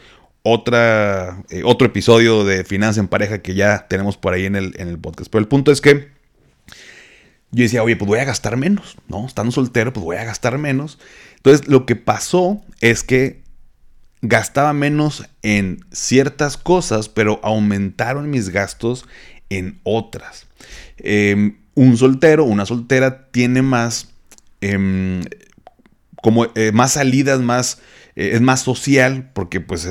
otra, 0.42 1.44
eh, 1.50 1.60
otro 1.66 1.86
episodio 1.86 2.46
de 2.46 2.64
Finanza 2.64 3.00
en 3.00 3.08
Pareja 3.08 3.42
que 3.42 3.54
ya 3.54 3.86
tenemos 3.88 4.16
por 4.16 4.32
ahí 4.32 4.46
en 4.46 4.56
el, 4.56 4.72
en 4.78 4.88
el 4.88 4.98
podcast. 4.98 5.30
Pero 5.30 5.40
el 5.40 5.48
punto 5.48 5.70
es 5.70 5.82
que 5.82 6.08
yo 7.50 7.62
decía, 7.62 7.82
oye, 7.82 7.96
pues 7.96 8.08
voy 8.08 8.20
a 8.20 8.24
gastar 8.24 8.56
menos, 8.56 8.96
¿no? 9.06 9.26
Estando 9.26 9.52
soltero, 9.52 9.92
pues 9.92 10.02
voy 10.02 10.16
a 10.16 10.24
gastar 10.24 10.56
menos. 10.56 10.98
Entonces, 11.36 11.68
lo 11.68 11.84
que 11.84 11.94
pasó 11.94 12.62
es 12.80 13.04
que 13.04 13.39
gastaba 14.22 14.72
menos 14.72 15.28
en 15.42 15.84
ciertas 15.92 16.56
cosas, 16.56 17.08
pero 17.08 17.40
aumentaron 17.42 18.30
mis 18.30 18.50
gastos 18.50 19.06
en 19.48 19.80
otras. 19.82 20.46
Em, 20.98 21.56
un 21.74 21.96
soltero, 21.96 22.44
una 22.44 22.66
soltera 22.66 23.30
tiene 23.30 23.62
más, 23.62 24.08
em, 24.60 25.22
como 26.22 26.46
eh, 26.54 26.72
más 26.72 26.92
salidas, 26.92 27.40
más, 27.40 27.80
eh, 28.16 28.30
es 28.34 28.40
más 28.40 28.60
social, 28.60 29.30
porque 29.32 29.60
pues 29.60 29.88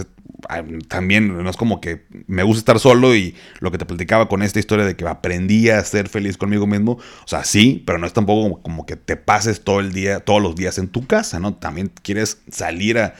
también 0.87 1.43
no 1.43 1.49
es 1.49 1.57
como 1.57 1.81
que 1.81 2.05
me 2.27 2.43
gusta 2.43 2.59
estar 2.59 2.79
solo 2.79 3.15
y 3.15 3.35
lo 3.59 3.71
que 3.71 3.77
te 3.77 3.85
platicaba 3.85 4.27
con 4.27 4.41
esta 4.41 4.59
historia 4.59 4.85
de 4.85 4.95
que 4.95 5.07
aprendí 5.07 5.69
a 5.69 5.83
ser 5.83 6.09
feliz 6.09 6.37
conmigo 6.37 6.67
mismo, 6.67 6.93
o 6.93 7.27
sea, 7.27 7.43
sí, 7.43 7.83
pero 7.85 7.97
no 7.97 8.07
es 8.07 8.13
tampoco 8.13 8.61
como, 8.61 8.85
que 8.85 8.95
te 8.95 9.15
pases 9.15 9.61
todo 9.61 9.79
el 9.79 9.91
día, 9.91 10.21
todos 10.21 10.41
los 10.41 10.55
días 10.55 10.77
en 10.77 10.87
tu 10.87 11.05
casa, 11.05 11.39
¿no? 11.39 11.55
También 11.55 11.91
quieres 12.01 12.41
salir 12.51 12.97
a, 12.97 13.13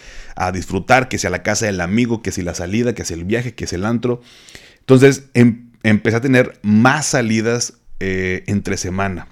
disfrutar, 0.54 1.10
que 1.10 1.18
sea 1.18 1.30
la 1.30 1.44
casa 1.44 1.66
del 1.66 1.82
amigo, 1.82 2.22
que 2.22 2.32
si 2.32 2.42
la 2.42 2.54
salida, 2.54 2.96
que 2.96 3.04
sea 3.04 3.18
el 3.18 3.26
viaje, 3.26 3.56
que 3.56 3.68
sea 3.68 3.78
el 3.78 3.86
antro. 3.86 4.22
Entonces 4.80 5.26
em, 5.34 5.72
empecé 5.84 6.16
a 6.16 6.22
tener 6.22 6.60
más 6.62 7.08
salidas 7.08 7.74
eh, 8.00 8.46
entre 8.48 8.78
semana 8.78 9.28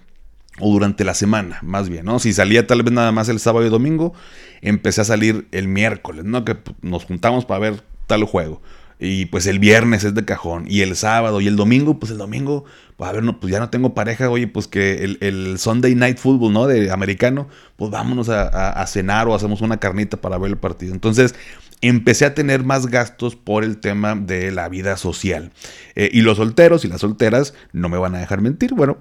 o 0.59 0.71
durante 0.71 1.03
la 1.03 1.13
semana, 1.13 1.59
más 1.61 1.89
bien, 1.89 2.05
¿no? 2.05 2.19
Si 2.19 2.33
salía 2.33 2.65
tal 2.65 2.83
vez 2.83 2.93
nada 2.93 3.11
más 3.11 3.29
el 3.29 3.39
sábado 3.39 3.65
y 3.65 3.69
domingo, 3.69 4.13
empecé 4.61 5.01
a 5.01 5.05
salir 5.05 5.47
el 5.51 5.67
miércoles, 5.67 6.25
¿no? 6.25 6.45
Que 6.45 6.57
nos 6.81 7.05
juntamos 7.05 7.45
para 7.45 7.59
ver 7.59 7.83
tal 8.07 8.23
juego. 8.23 8.61
Y 8.99 9.27
pues 9.27 9.45
el 9.45 9.59
viernes 9.59 10.03
es 10.03 10.15
de 10.15 10.25
cajón. 10.25 10.65
Y 10.67 10.81
el 10.81 10.95
sábado 10.95 11.39
y 11.39 11.47
el 11.47 11.55
domingo, 11.55 11.99
pues 11.99 12.11
el 12.11 12.17
domingo, 12.17 12.65
pues 12.95 13.07
a 13.07 13.13
ver, 13.13 13.23
no, 13.23 13.39
pues 13.39 13.51
ya 13.51 13.59
no 13.59 13.69
tengo 13.69 13.93
pareja, 13.93 14.29
oye, 14.29 14.47
pues 14.47 14.67
que 14.67 15.03
el, 15.19 15.59
Sunday 15.59 15.93
Night 15.93 16.17
Football, 16.17 16.53
¿no? 16.53 16.65
De 16.65 16.89
americano, 16.91 17.47
pues 17.75 17.91
vámonos 17.91 18.29
a, 18.29 18.85
cenar 18.87 19.27
o 19.27 19.35
hacemos 19.35 19.61
una 19.61 19.77
carnita 19.77 20.17
para 20.17 20.39
ver 20.39 20.49
el 20.49 20.57
partido. 20.57 20.93
Entonces, 20.93 21.35
empecé 21.81 22.25
a 22.25 22.33
tener 22.33 22.63
más 22.63 22.87
gastos 22.87 23.35
por 23.35 23.63
el 23.63 23.77
tema 23.77 24.15
de 24.15 24.51
la 24.51 24.67
vida 24.67 24.97
social. 24.97 25.51
Eh, 25.95 26.09
y 26.11 26.21
los 26.21 26.37
solteros 26.37 26.83
y 26.83 26.87
las 26.87 27.01
solteras 27.01 27.53
no 27.73 27.89
me 27.89 27.99
van 27.99 28.15
a 28.15 28.19
dejar 28.19 28.41
mentir. 28.41 28.73
Bueno, 28.73 28.97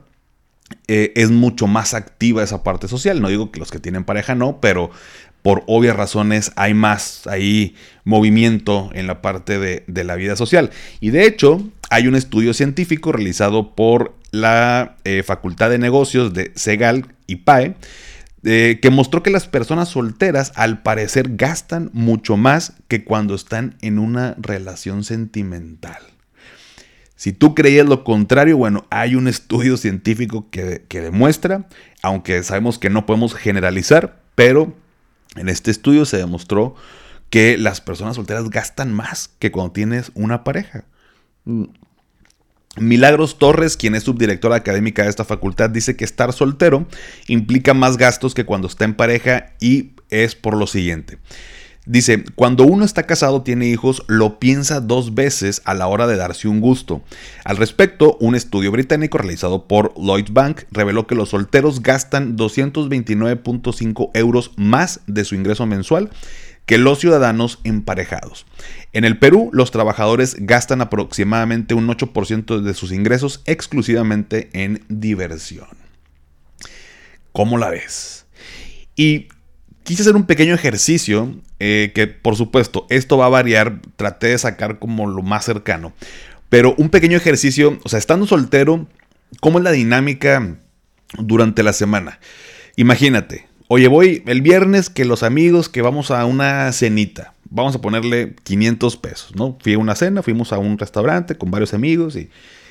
eh, 0.88 1.12
es 1.16 1.30
mucho 1.30 1.66
más 1.66 1.94
activa 1.94 2.42
esa 2.42 2.62
parte 2.62 2.88
social. 2.88 3.20
No 3.20 3.28
digo 3.28 3.50
que 3.50 3.60
los 3.60 3.70
que 3.70 3.80
tienen 3.80 4.04
pareja 4.04 4.34
no, 4.34 4.60
pero 4.60 4.90
por 5.42 5.62
obvias 5.66 5.96
razones 5.96 6.52
hay 6.56 6.74
más 6.74 7.26
ahí 7.26 7.76
movimiento 8.04 8.90
en 8.94 9.06
la 9.06 9.22
parte 9.22 9.58
de, 9.58 10.04
la 10.04 10.16
vida 10.16 10.36
social. 10.36 10.70
Y 11.00 11.10
de 11.10 11.26
hecho, 11.26 11.62
hay 11.88 12.08
un 12.08 12.16
estudio 12.16 12.52
científico 12.52 13.12
realizado 13.12 13.74
por 13.74 14.14
la 14.32 14.96
eh, 15.04 15.22
Facultad 15.22 15.70
de 15.70 15.78
Negocios 15.78 16.34
de 16.34 16.52
Segal 16.56 17.06
y 17.26 17.36
PAE. 17.36 17.76
Eh, 18.48 18.78
que 18.80 18.90
mostró 18.90 19.24
que 19.24 19.30
las 19.30 19.48
personas 19.48 19.88
solteras 19.88 20.52
al 20.54 20.82
parecer 20.82 21.36
gastan 21.36 21.90
mucho 21.92 22.36
más 22.36 22.74
que 22.86 23.02
cuando 23.02 23.34
están 23.34 23.76
en 23.80 23.98
una 23.98 24.36
relación 24.38 25.02
sentimental. 25.02 26.15
Si 27.16 27.32
tú 27.32 27.54
creías 27.54 27.86
lo 27.86 28.04
contrario, 28.04 28.58
bueno, 28.58 28.86
hay 28.90 29.14
un 29.14 29.26
estudio 29.26 29.78
científico 29.78 30.48
que, 30.50 30.84
demuestra, 30.90 31.66
aunque 32.02 32.42
sabemos 32.42 32.78
que 32.78 32.90
no 32.90 33.06
podemos 33.06 33.34
generalizar, 33.34 34.20
pero 34.34 34.74
en 35.34 35.48
este 35.48 35.70
estudio 35.70 36.04
se 36.04 36.18
demostró 36.18 36.74
que 37.30 37.56
las 37.56 37.80
personas 37.80 38.16
solteras 38.16 38.50
gastan 38.50 38.92
más 38.92 39.30
que 39.38 39.50
cuando 39.50 39.72
tienes 39.72 40.12
una 40.14 40.44
pareja. 40.44 40.84
Mm. 41.46 41.64
Milagros 42.78 43.38
Torres, 43.38 43.78
quien 43.78 43.94
es 43.94 44.02
subdirectora 44.02 44.56
académica 44.56 45.02
de 45.02 45.08
esta 45.08 45.24
facultad, 45.24 45.70
dice 45.70 45.96
que 45.96 46.04
estar 46.04 46.34
soltero 46.34 46.86
implica 47.26 47.72
más 47.72 47.96
gastos 47.96 48.34
que 48.34 48.44
cuando 48.44 48.68
está 48.68 48.84
en 48.84 48.94
pareja 48.94 49.54
y 49.58 49.92
es 50.10 50.34
por 50.34 50.54
lo 50.54 50.66
siguiente. 50.66 51.18
Dice, 51.86 52.24
cuando 52.34 52.64
uno 52.64 52.84
está 52.84 53.04
casado, 53.04 53.42
tiene 53.42 53.68
hijos, 53.68 54.02
lo 54.08 54.40
piensa 54.40 54.80
dos 54.80 55.14
veces 55.14 55.62
a 55.64 55.72
la 55.72 55.86
hora 55.86 56.08
de 56.08 56.16
darse 56.16 56.48
un 56.48 56.60
gusto. 56.60 57.00
Al 57.44 57.56
respecto, 57.56 58.16
un 58.20 58.34
estudio 58.34 58.72
británico 58.72 59.18
realizado 59.18 59.68
por 59.68 59.94
Lloyd 59.96 60.30
Bank 60.32 60.62
reveló 60.72 61.06
que 61.06 61.14
los 61.14 61.28
solteros 61.28 61.82
gastan 61.82 62.36
229.5 62.36 64.10
euros 64.14 64.50
más 64.56 65.00
de 65.06 65.24
su 65.24 65.36
ingreso 65.36 65.64
mensual 65.64 66.10
que 66.66 66.78
los 66.78 66.98
ciudadanos 66.98 67.60
emparejados. 67.62 68.46
En 68.92 69.04
el 69.04 69.20
Perú, 69.20 69.50
los 69.52 69.70
trabajadores 69.70 70.34
gastan 70.40 70.80
aproximadamente 70.80 71.74
un 71.74 71.86
8% 71.86 72.60
de 72.62 72.74
sus 72.74 72.90
ingresos 72.90 73.42
exclusivamente 73.46 74.50
en 74.52 74.84
diversión. 74.88 75.68
¿Cómo 77.30 77.58
la 77.58 77.70
ves? 77.70 78.26
Y 78.96 79.28
quise 79.86 80.02
hacer 80.02 80.16
un 80.16 80.26
pequeño 80.26 80.54
ejercicio 80.54 81.34
eh, 81.60 81.92
que 81.94 82.08
por 82.08 82.36
supuesto 82.36 82.86
esto 82.90 83.16
va 83.16 83.26
a 83.26 83.30
variar, 83.30 83.80
traté 83.96 84.26
de 84.26 84.38
sacar 84.38 84.78
como 84.78 85.06
lo 85.06 85.22
más 85.22 85.44
cercano, 85.44 85.94
pero 86.48 86.74
un 86.76 86.90
pequeño 86.90 87.16
ejercicio, 87.16 87.78
o 87.84 87.88
sea, 87.88 87.98
estando 87.98 88.26
soltero, 88.26 88.86
¿cómo 89.40 89.58
es 89.58 89.64
la 89.64 89.70
dinámica 89.70 90.56
durante 91.18 91.62
la 91.62 91.72
semana? 91.72 92.18
Imagínate, 92.74 93.46
oye, 93.68 93.86
voy 93.88 94.22
el 94.26 94.42
viernes 94.42 94.90
que 94.90 95.04
los 95.04 95.22
amigos 95.22 95.68
que 95.68 95.82
vamos 95.82 96.10
a 96.10 96.24
una 96.26 96.72
cenita, 96.72 97.34
vamos 97.48 97.76
a 97.76 97.80
ponerle 97.80 98.34
500 98.42 98.96
pesos, 98.96 99.36
¿no? 99.36 99.56
Fui 99.60 99.74
a 99.74 99.78
una 99.78 99.94
cena, 99.94 100.22
fuimos 100.22 100.52
a 100.52 100.58
un 100.58 100.78
restaurante 100.78 101.36
con 101.36 101.52
varios 101.52 101.74
amigos 101.74 102.16
y 102.16 102.28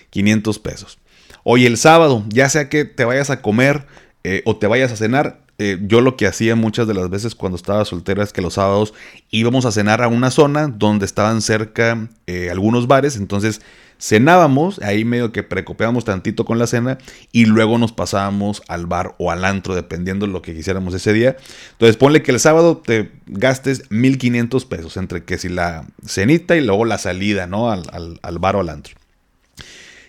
500 0.10 0.60
pesos. 0.60 1.00
Oye, 1.44 1.66
el 1.68 1.78
sábado, 1.78 2.26
ya 2.28 2.50
sea 2.50 2.68
que 2.68 2.84
te 2.84 3.06
vayas 3.06 3.30
a 3.30 3.42
comer 3.42 3.86
eh, 4.26 4.42
o 4.46 4.58
te 4.58 4.68
vayas 4.68 4.92
a 4.92 4.98
cenar, 4.98 5.45
eh, 5.58 5.80
yo 5.82 6.02
lo 6.02 6.18
que 6.18 6.28
hacía 6.28 6.56
muchas 6.56 6.88
de 6.88 6.94
las 6.94 7.10
veces 7.10 7.34
cuando 7.34 7.56
estaba 7.56 7.86
soltera 7.86 8.24
es 8.24 8.34
que 8.34 8.42
los 8.42 8.56
sábados 8.56 8.94
íbamos 9.32 9.66
a 9.66 9.72
cenar 9.72 10.02
a 10.02 10.08
una 10.08 10.30
zona 10.30 10.68
donde 10.68 11.06
estaban 11.06 11.42
cerca 11.42 12.10
eh, 12.28 12.50
algunos 12.50 12.88
bares, 12.88 13.16
entonces 13.16 13.62
cenábamos, 13.98 14.80
ahí 14.82 15.06
medio 15.06 15.32
que 15.32 15.44
precopeábamos 15.44 16.04
tantito 16.04 16.44
con 16.44 16.60
la 16.60 16.68
cena 16.68 16.98
y 17.32 17.46
luego 17.46 17.78
nos 17.78 17.94
pasábamos 17.94 18.62
al 18.68 18.86
bar 18.86 19.16
o 19.18 19.32
al 19.32 19.46
antro, 19.46 19.76
dependiendo 19.76 20.26
de 20.26 20.34
lo 20.34 20.42
que 20.42 20.54
quisiéramos 20.54 20.94
ese 20.94 21.14
día. 21.14 21.38
Entonces 21.72 21.96
ponle 21.96 22.22
que 22.22 22.32
el 22.32 22.40
sábado 22.42 22.78
te 22.78 23.12
gastes 23.28 23.90
1500 23.92 24.66
pesos 24.66 24.98
entre 24.98 25.24
que 25.24 25.38
si 25.38 25.48
la 25.48 25.86
cenita 26.06 26.58
y 26.58 26.62
luego 26.62 26.84
la 26.84 26.98
salida, 26.98 27.48
¿no? 27.48 27.72
Al, 27.72 28.20
al 28.22 28.40
bar 28.40 28.58
o 28.58 28.60
al 28.60 28.70
antro. 28.70 28.96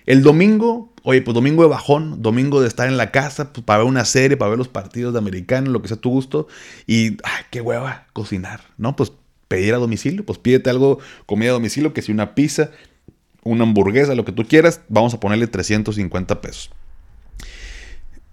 El 0.07 0.23
domingo, 0.23 0.93
oye, 1.03 1.21
pues 1.21 1.35
domingo 1.35 1.65
de 1.65 1.69
bajón, 1.69 2.23
domingo 2.23 2.61
de 2.61 2.69
estar 2.69 2.89
en 2.89 2.97
la 2.97 3.11
casa, 3.11 3.53
pues 3.53 3.65
para 3.65 3.81
ver 3.81 3.89
una 3.89 4.05
serie, 4.05 4.37
para 4.37 4.51
ver 4.51 4.59
los 4.59 4.69
partidos 4.69 5.13
de 5.13 5.19
americano, 5.19 5.71
lo 5.71 5.83
que 5.83 5.89
sea 5.89 5.97
tu 5.97 6.11
gusto. 6.11 6.47
Y, 6.87 7.19
ay, 7.25 7.45
qué 7.51 7.61
hueva, 7.61 8.07
cocinar, 8.13 8.61
¿no? 8.79 8.95
Pues 8.95 9.13
pedir 9.49 9.75
a 9.75 9.79
domicilio, 9.79 10.25
pues 10.25 10.39
pídete 10.39 10.71
algo, 10.71 11.01
comida 11.27 11.51
a 11.51 11.55
domicilio, 11.55 11.93
que 11.93 12.03
si 12.03 12.13
una 12.13 12.35
pizza, 12.35 12.71
una 13.43 13.65
hamburguesa, 13.65 14.15
lo 14.15 14.25
que 14.25 14.33
tú 14.33 14.45
quieras, 14.45 14.81
vamos 14.89 15.13
a 15.15 15.21
ponerle 15.21 15.49
350 15.49 16.41
pesos. 16.41 16.71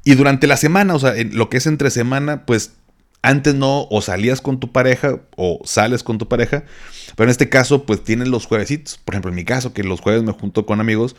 Y 0.03 0.15
durante 0.15 0.47
la 0.47 0.57
semana, 0.57 0.95
o 0.95 0.99
sea, 0.99 1.13
lo 1.31 1.49
que 1.49 1.57
es 1.57 1.65
entre 1.65 1.89
semana, 1.89 2.45
pues 2.45 2.73
antes 3.23 3.55
no, 3.55 3.87
o 3.89 4.01
salías 4.01 4.41
con 4.41 4.59
tu 4.59 4.71
pareja 4.71 5.21
o 5.37 5.61
sales 5.63 6.03
con 6.03 6.17
tu 6.17 6.27
pareja, 6.27 6.65
pero 7.15 7.25
en 7.25 7.31
este 7.31 7.49
caso, 7.49 7.85
pues 7.85 8.03
tienes 8.03 8.27
los 8.27 8.45
juevesitos. 8.45 8.99
Por 9.03 9.15
ejemplo, 9.15 9.29
en 9.29 9.35
mi 9.35 9.45
caso, 9.45 9.73
que 9.73 9.83
los 9.83 10.01
jueves 10.01 10.23
me 10.23 10.33
junto 10.33 10.65
con 10.65 10.81
amigos, 10.81 11.15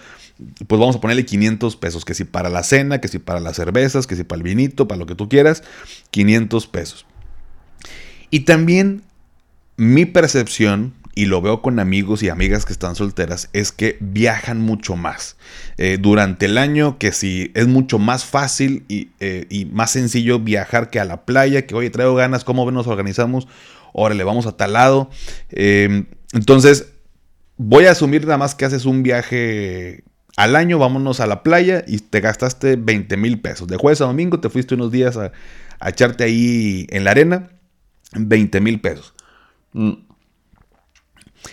pues 0.66 0.78
vamos 0.78 0.96
a 0.96 1.00
ponerle 1.00 1.24
500 1.24 1.76
pesos, 1.76 2.04
que 2.04 2.14
si 2.14 2.24
para 2.24 2.50
la 2.50 2.62
cena, 2.62 3.00
que 3.00 3.08
si 3.08 3.18
para 3.18 3.40
las 3.40 3.56
cervezas, 3.56 4.06
que 4.06 4.16
si 4.16 4.22
para 4.22 4.36
el 4.36 4.42
vinito, 4.42 4.86
para 4.86 4.98
lo 4.98 5.06
que 5.06 5.14
tú 5.14 5.28
quieras, 5.28 5.64
500 6.10 6.66
pesos. 6.66 7.06
Y 8.30 8.40
también 8.40 9.02
mi 9.76 10.04
percepción 10.04 10.92
y 11.14 11.26
lo 11.26 11.40
veo 11.40 11.62
con 11.62 11.78
amigos 11.78 12.22
y 12.22 12.28
amigas 12.28 12.64
que 12.64 12.72
están 12.72 12.96
solteras, 12.96 13.48
es 13.52 13.72
que 13.72 13.96
viajan 14.00 14.60
mucho 14.60 14.96
más. 14.96 15.36
Eh, 15.78 15.98
durante 16.00 16.46
el 16.46 16.58
año, 16.58 16.98
que 16.98 17.12
si 17.12 17.52
es 17.54 17.68
mucho 17.68 17.98
más 17.98 18.24
fácil 18.24 18.84
eh, 18.88 19.46
y, 19.48 19.64
más 19.66 19.92
sencillo 19.92 20.40
viajar 20.40 20.90
que 20.90 20.98
a 21.00 21.04
la 21.04 21.24
playa, 21.24 21.66
que 21.66 21.74
oye, 21.74 21.90
traigo 21.90 22.14
ganas, 22.14 22.44
¿cómo 22.44 22.68
nos 22.70 22.86
organizamos? 22.86 23.46
Órale, 23.92 24.24
vamos 24.24 24.46
a 24.46 24.56
tal 24.56 24.72
lado. 24.72 25.08
Eh, 25.50 26.04
entonces, 26.32 26.88
voy 27.56 27.86
a 27.86 27.92
asumir 27.92 28.22
nada 28.22 28.38
más 28.38 28.54
que 28.54 28.64
haces 28.64 28.84
un 28.84 29.04
viaje 29.04 30.02
al 30.36 30.56
año, 30.56 30.80
vámonos 30.80 31.20
a 31.20 31.28
la 31.28 31.44
playa 31.44 31.84
y 31.86 31.98
te 31.98 32.20
gastaste 32.20 32.74
20 32.74 33.16
mil 33.16 33.40
pesos. 33.40 33.68
De 33.68 33.76
jueves 33.76 34.00
a 34.00 34.06
domingo 34.06 34.40
te 34.40 34.50
fuiste 34.50 34.74
unos 34.74 34.90
días 34.90 35.16
a, 35.16 35.30
a 35.78 35.90
echarte 35.90 36.24
ahí 36.24 36.88
en 36.90 37.04
la 37.04 37.12
arena, 37.12 37.50
20 38.16 38.60
mil 38.60 38.80
pesos. 38.80 39.14
Mm. 39.72 39.92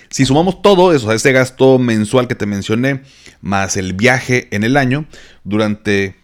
Si 0.10 0.26
sumamos 0.26 0.62
todo 0.62 0.94
eso, 0.94 1.12
ese 1.12 1.32
gasto 1.32 1.80
mensual 1.80 2.28
que 2.28 2.36
te 2.36 2.46
mencioné, 2.46 3.02
más 3.42 3.78
el 3.78 3.94
viaje 3.94 4.48
en 4.52 4.64
el 4.64 4.78
año, 4.78 5.06
durante 5.44 6.16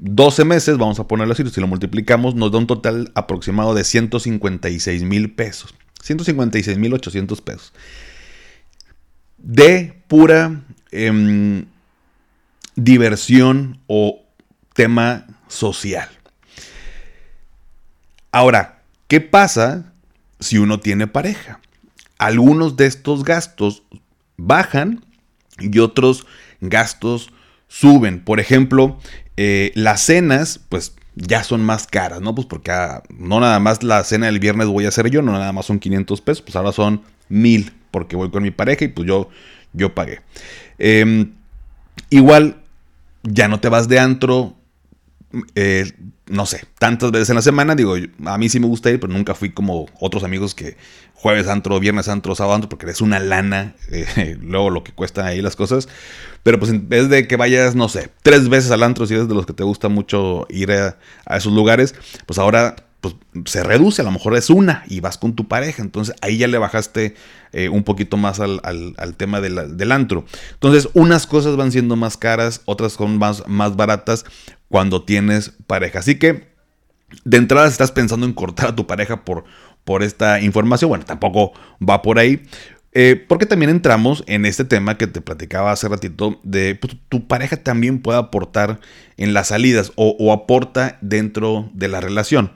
12 0.00 0.44
meses, 0.44 0.78
vamos 0.78 0.98
a 0.98 1.06
ponerlo 1.06 1.32
así, 1.32 1.48
si 1.48 1.60
lo 1.60 1.66
multiplicamos, 1.66 2.34
nos 2.34 2.50
da 2.50 2.58
un 2.58 2.66
total 2.66 3.12
aproximado 3.14 3.74
de 3.74 3.84
156 3.84 5.04
mil 5.04 5.32
pesos. 5.32 5.74
156 6.02 6.76
mil 6.78 6.92
800 6.92 7.40
pesos. 7.40 7.72
De 9.38 10.02
pura 10.08 10.62
em, 10.90 11.66
diversión 12.74 13.80
o 13.86 14.24
tema 14.74 15.26
social. 15.48 16.08
Ahora, 18.32 18.82
¿qué 19.08 19.20
pasa 19.20 19.92
si 20.40 20.58
uno 20.58 20.80
tiene 20.80 21.06
pareja? 21.06 21.60
Algunos 22.22 22.76
de 22.76 22.86
estos 22.86 23.24
gastos 23.24 23.82
bajan 24.36 25.04
y 25.58 25.78
otros 25.80 26.24
gastos 26.60 27.30
suben. 27.66 28.22
Por 28.22 28.38
ejemplo, 28.38 28.96
eh, 29.36 29.72
las 29.74 30.02
cenas, 30.02 30.60
pues 30.68 30.94
ya 31.16 31.42
son 31.42 31.64
más 31.64 31.88
caras, 31.88 32.20
¿no? 32.20 32.32
Pues 32.32 32.46
porque 32.46 32.70
ah, 32.70 33.02
no 33.10 33.40
nada 33.40 33.58
más 33.58 33.82
la 33.82 34.04
cena 34.04 34.26
del 34.26 34.38
viernes 34.38 34.68
voy 34.68 34.84
a 34.84 34.88
hacer 34.88 35.10
yo, 35.10 35.20
no 35.20 35.32
nada 35.32 35.52
más 35.52 35.66
son 35.66 35.80
500 35.80 36.20
pesos, 36.20 36.42
pues 36.42 36.54
ahora 36.54 36.70
son 36.70 37.02
1000 37.28 37.72
porque 37.90 38.14
voy 38.14 38.30
con 38.30 38.44
mi 38.44 38.52
pareja 38.52 38.84
y 38.84 38.88
pues 38.88 39.08
yo, 39.08 39.28
yo 39.72 39.92
pagué. 39.92 40.20
Em, 40.78 41.32
igual, 42.08 42.62
ya 43.24 43.48
no 43.48 43.58
te 43.58 43.68
vas 43.68 43.88
de 43.88 43.98
antro, 43.98 44.54
eh, 45.54 45.92
no 46.26 46.46
sé, 46.46 46.64
tantas 46.78 47.10
veces 47.10 47.30
en 47.30 47.36
la 47.36 47.42
semana. 47.42 47.74
Digo, 47.74 47.94
a 48.24 48.38
mí 48.38 48.48
sí 48.48 48.60
me 48.60 48.66
gusta 48.66 48.90
ir, 48.90 49.00
pero 49.00 49.12
nunca 49.12 49.34
fui 49.34 49.50
como 49.50 49.86
otros 50.00 50.24
amigos 50.24 50.54
que 50.54 50.76
jueves 51.14 51.46
antro, 51.46 51.78
viernes 51.78 52.08
antro, 52.08 52.34
sábado 52.34 52.54
antro, 52.54 52.68
porque 52.68 52.90
es 52.90 53.00
una 53.00 53.20
lana, 53.20 53.74
eh, 53.90 54.36
luego 54.40 54.70
lo 54.70 54.84
que 54.84 54.92
cuestan 54.92 55.26
ahí 55.26 55.42
las 55.42 55.56
cosas. 55.56 55.88
Pero 56.42 56.58
pues 56.58 56.70
en 56.70 56.88
vez 56.88 57.08
de 57.08 57.26
que 57.26 57.36
vayas, 57.36 57.74
no 57.74 57.88
sé, 57.88 58.10
tres 58.22 58.48
veces 58.48 58.70
al 58.70 58.82
antro, 58.82 59.06
si 59.06 59.14
eres 59.14 59.28
de 59.28 59.34
los 59.34 59.46
que 59.46 59.52
te 59.52 59.62
gusta 59.62 59.88
mucho 59.88 60.46
ir 60.50 60.72
a, 60.72 60.96
esos 61.36 61.52
lugares, 61.52 61.94
pues 62.26 62.38
ahora 62.38 62.76
pues, 63.00 63.14
se 63.44 63.62
reduce, 63.62 64.02
a 64.02 64.04
lo 64.04 64.10
mejor 64.10 64.36
es 64.36 64.50
una 64.50 64.84
y 64.88 65.00
vas 65.00 65.18
con 65.18 65.34
tu 65.34 65.48
pareja. 65.48 65.82
Entonces 65.82 66.14
ahí 66.20 66.38
ya 66.38 66.48
le 66.48 66.58
bajaste 66.58 67.14
eh, 67.52 67.68
un 67.68 67.84
poquito 67.84 68.16
más 68.16 68.40
al, 68.40 68.60
tema 69.16 69.40
del 69.40 69.92
antro. 69.92 70.24
Entonces 70.54 70.88
unas 70.94 71.26
cosas 71.26 71.56
van 71.56 71.70
siendo 71.70 71.94
más 71.94 72.16
caras, 72.16 72.62
otras 72.64 72.94
son 72.94 73.18
más, 73.18 73.44
más 73.46 73.76
baratas 73.76 74.24
cuando 74.72 75.02
tienes 75.02 75.52
pareja. 75.66 75.98
Así 75.98 76.14
que 76.14 76.48
de 77.24 77.36
entrada 77.36 77.66
si 77.66 77.72
estás 77.72 77.92
pensando 77.92 78.24
en 78.24 78.32
cortar 78.32 78.70
a 78.70 78.74
tu 78.74 78.86
pareja 78.86 79.22
por, 79.22 79.44
por 79.84 80.02
esta 80.02 80.40
información, 80.40 80.88
bueno, 80.88 81.04
tampoco 81.04 81.52
va 81.78 82.00
por 82.00 82.18
ahí. 82.18 82.42
Eh, 82.94 83.22
porque 83.28 83.44
también 83.44 83.70
entramos 83.70 84.24
en 84.26 84.46
este 84.46 84.64
tema 84.64 84.96
que 84.96 85.06
te 85.06 85.20
platicaba 85.20 85.72
hace 85.72 85.88
ratito 85.88 86.40
de 86.42 86.74
pues, 86.74 86.96
tu 87.10 87.26
pareja 87.26 87.58
también 87.58 88.00
puede 88.00 88.18
aportar 88.18 88.80
en 89.18 89.34
las 89.34 89.48
salidas 89.48 89.92
o, 89.96 90.32
aporta 90.32 90.96
dentro 91.02 91.70
de 91.74 91.88
la 91.88 92.00
relación. 92.00 92.52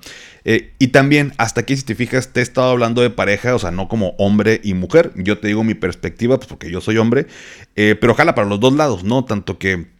Eh, 0.46 0.72
y 0.78 0.88
también, 0.88 1.34
hasta 1.36 1.62
aquí, 1.62 1.76
si 1.76 1.84
te 1.84 1.94
fijas, 1.94 2.32
te 2.32 2.40
he 2.40 2.42
estado 2.42 2.70
hablando 2.70 3.02
de 3.02 3.10
pareja, 3.10 3.54
o 3.54 3.58
sea, 3.58 3.72
no 3.72 3.88
como 3.88 4.14
hombre 4.16 4.62
y 4.64 4.72
mujer. 4.72 5.12
Yo 5.16 5.38
te 5.38 5.48
digo 5.48 5.64
mi 5.64 5.74
perspectiva, 5.74 6.38
pues 6.38 6.48
porque 6.48 6.70
yo 6.70 6.80
soy 6.80 6.96
hombre, 6.96 7.26
eh, 7.74 7.94
pero 8.00 8.14
ojalá 8.14 8.34
para 8.34 8.48
los 8.48 8.58
dos 8.58 8.72
lados, 8.72 9.04
¿no? 9.04 9.26
Tanto 9.26 9.58
que 9.58 9.95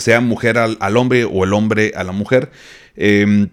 sea 0.00 0.20
mujer 0.20 0.58
al, 0.58 0.76
al, 0.80 0.96
hombre 0.96 1.24
o 1.24 1.44
el 1.44 1.52
hombre 1.52 1.92
a 1.94 2.04
la 2.04 2.12
mujer. 2.12 2.50
Em, 2.96 3.48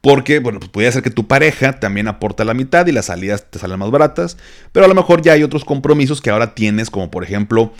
porque, 0.00 0.38
bueno, 0.38 0.60
pues 0.60 0.70
podría 0.70 0.92
ser 0.92 1.02
que 1.02 1.10
tu 1.10 1.26
pareja 1.26 1.80
también 1.80 2.06
aporta 2.06 2.44
la 2.44 2.54
mitad 2.54 2.86
y 2.86 2.92
las 2.92 3.06
salidas 3.06 3.50
te 3.50 3.58
salen 3.58 3.78
más 3.78 3.90
baratas. 3.90 4.36
Pero 4.70 4.86
a 4.86 4.88
lo 4.88 4.94
mejor 4.94 5.20
ya 5.20 5.32
hay 5.32 5.42
otros 5.42 5.64
compromisos 5.64 6.20
que 6.20 6.30
ahora 6.30 6.54
tienes, 6.54 6.90
como 6.90 7.10
por 7.10 7.24
ejemplo, 7.24 7.72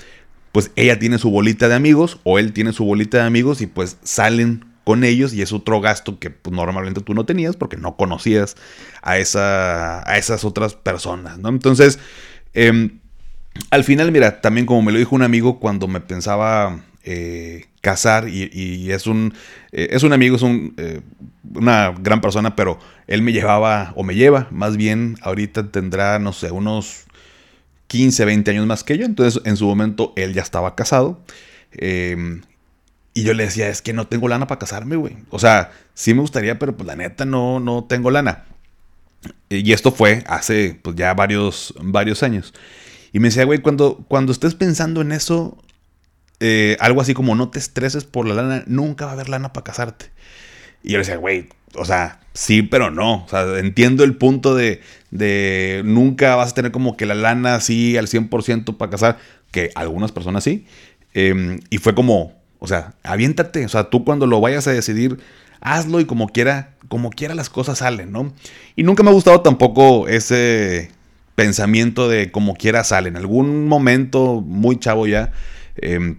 pues 0.51 0.73
ella 0.75 0.99
tiene 0.99 1.19
su 1.19 1.31
bolita 1.31 1.69
de 1.69 1.75
amigos 1.75 2.19
o 2.25 2.39
él 2.39 2.53
tiene 2.53 2.73
su 2.73 2.85
bolita 2.85 3.19
de 3.19 3.25
amigos 3.25 3.61
y 3.61 3.67
pues 3.67 3.99
salen 4.03 4.65
con 4.85 5.05
ellos 5.05 5.35
y 5.35 5.43
es 5.43 5.53
otro 5.53 5.81
gasto 5.81 6.19
que 6.19 6.31
pues, 6.31 6.55
normalmente 6.55 7.01
tú 7.01 7.13
no 7.13 7.27
tenías 7.27 7.57
porque 7.57 7.77
no 7.77 7.97
conocías 7.97 8.57
a, 9.03 9.19
esa, 9.19 10.09
a 10.11 10.17
esas 10.17 10.45
otras 10.45 10.75
personas, 10.75 11.39
¿no? 11.39 11.49
Entonces, 11.49 11.99
em, 12.55 13.01
al 13.71 13.85
final, 13.85 14.11
mira, 14.13 14.41
también 14.41 14.67
como 14.67 14.83
me 14.83 14.93
lo 14.93 14.99
dijo 14.99 15.15
un 15.15 15.23
amigo 15.23 15.61
cuando 15.61 15.89
me 15.89 16.01
pensaba 16.01 16.81
eh, 17.09 17.67
casar 17.83 18.29
y, 18.29 18.91
es, 18.91 19.07
un, 19.07 19.33
eh, 19.71 19.91
es 19.93 20.03
un 20.03 20.13
amigo, 20.13 20.35
es 20.35 20.43
un, 20.43 20.75
eh, 20.77 21.01
una 21.55 21.95
gran 22.01 22.21
persona, 22.21 22.57
pero 22.57 22.81
él 23.07 23.23
me 23.23 23.33
llevaba, 23.33 23.93
o 23.95 24.03
me 24.03 24.17
lleva, 24.17 24.49
más 24.51 24.77
bien, 24.77 25.17
ahorita 25.23 25.71
tendrá, 25.71 26.19
no 26.19 26.33
sé, 26.33 26.51
unos 26.51 27.05
15, 27.87 28.25
20 28.25 28.51
años 28.51 28.67
más 28.67 28.83
que 28.83 28.99
yo, 28.99 29.07
entonces 29.07 29.41
en 29.45 29.57
su 29.57 29.67
momento 29.67 30.13
él 30.17 30.35
ya 30.35 30.43
estaba 30.43 30.75
casado. 30.75 31.23
Em, 31.71 32.43
y 33.15 33.23
yo 33.23 33.35
le 33.35 33.45
decía, 33.45 33.69
es 33.69 33.83
que 33.83 33.93
no 33.93 34.09
tengo 34.09 34.27
lana 34.27 34.49
para 34.49 34.59
casarme, 34.59 34.97
güey. 34.97 35.17
O 35.31 35.39
sea, 35.39 35.71
sí 35.95 36.13
me 36.13 36.23
gustaría, 36.23 36.59
pero 36.59 36.77
pues 36.77 36.89
la 36.89 36.97
neta 36.97 37.25
no, 37.25 37.61
no 37.61 37.85
tengo 37.85 38.11
lana. 38.11 38.47
Y 39.49 39.73
esto 39.73 39.93
fue 39.93 40.25
hace 40.27 40.79
pues 40.83 40.97
ya 40.97 41.15
varios, 41.15 41.73
varios 41.81 42.25
años. 42.25 42.53
Y 43.13 43.21
me 43.21 43.29
decía, 43.29 43.45
güey, 43.45 43.61
cuando, 43.61 44.05
cuando 44.09 44.33
estés 44.33 44.57
pensando 44.57 45.03
en 45.03 45.13
eso, 45.13 45.57
eh, 46.41 46.77
algo 46.81 47.01
así 47.01 47.15
como 47.15 47.35
no 47.35 47.49
te 47.49 47.59
estreses 47.59 48.05
por 48.05 48.27
la 48.27 48.35
lana, 48.35 48.65
nunca 48.67 49.07
va 49.07 49.13
a 49.13 49.15
haber 49.15 49.29
lana 49.29 49.53
para 49.53 49.65
casarte. 49.65 50.11
Y 50.83 50.93
yo 50.93 50.99
le 50.99 51.05
decía, 51.05 51.17
güey, 51.17 51.49
o 51.75 51.85
sea, 51.85 52.21
sí, 52.33 52.63
pero 52.63 52.91
no. 52.91 53.25
O 53.25 53.29
sea, 53.29 53.59
entiendo 53.59 54.05
el 54.05 54.17
punto 54.17 54.55
de, 54.55 54.81
nunca 55.85 56.37
vas 56.37 56.53
a 56.53 56.55
tener 56.55 56.73
como 56.73 56.97
que 56.97 57.07
la 57.07 57.15
lana 57.15 57.55
así 57.55 57.97
al 57.97 58.07
100% 58.07 58.77
para 58.77 58.91
casar, 58.91 59.19
que 59.51 59.71
algunas 59.75 60.13
personas 60.13 60.45
sí. 60.45 60.67
Em, 61.15 61.61
y 61.71 61.79
fue 61.79 61.95
como, 61.95 62.35
o 62.59 62.67
sea, 62.67 62.95
aviéntate. 63.03 63.65
O 63.65 63.69
sea, 63.69 63.91
tú 63.91 64.05
cuando 64.05 64.27
lo 64.27 64.41
vayas 64.41 64.67
a 64.67 64.73
decidir, 64.73 65.19
hazlo 65.61 66.01
y 66.01 66.05
como 66.05 66.29
quiera, 66.29 66.75
como 66.89 67.11
quiera 67.11 67.35
las 67.35 67.51
cosas 67.51 67.79
salen, 67.79 68.13
¿no? 68.13 68.33
Y 68.77 68.83
nunca 68.83 69.03
me 69.03 69.11
ha 69.11 69.15
gustado 69.15 69.41
tampoco 69.41 70.09
ese 70.09 70.91
pensamiento 71.35 72.09
de 72.09 72.31
como 72.31 72.55
quiera 72.55 72.85
salen. 72.85 73.15
En 73.15 73.19
algún 73.19 73.67
momento, 73.69 74.41
muy 74.41 74.79
chavo 74.79 75.07
ya, 75.07 75.33
em, 75.77 76.19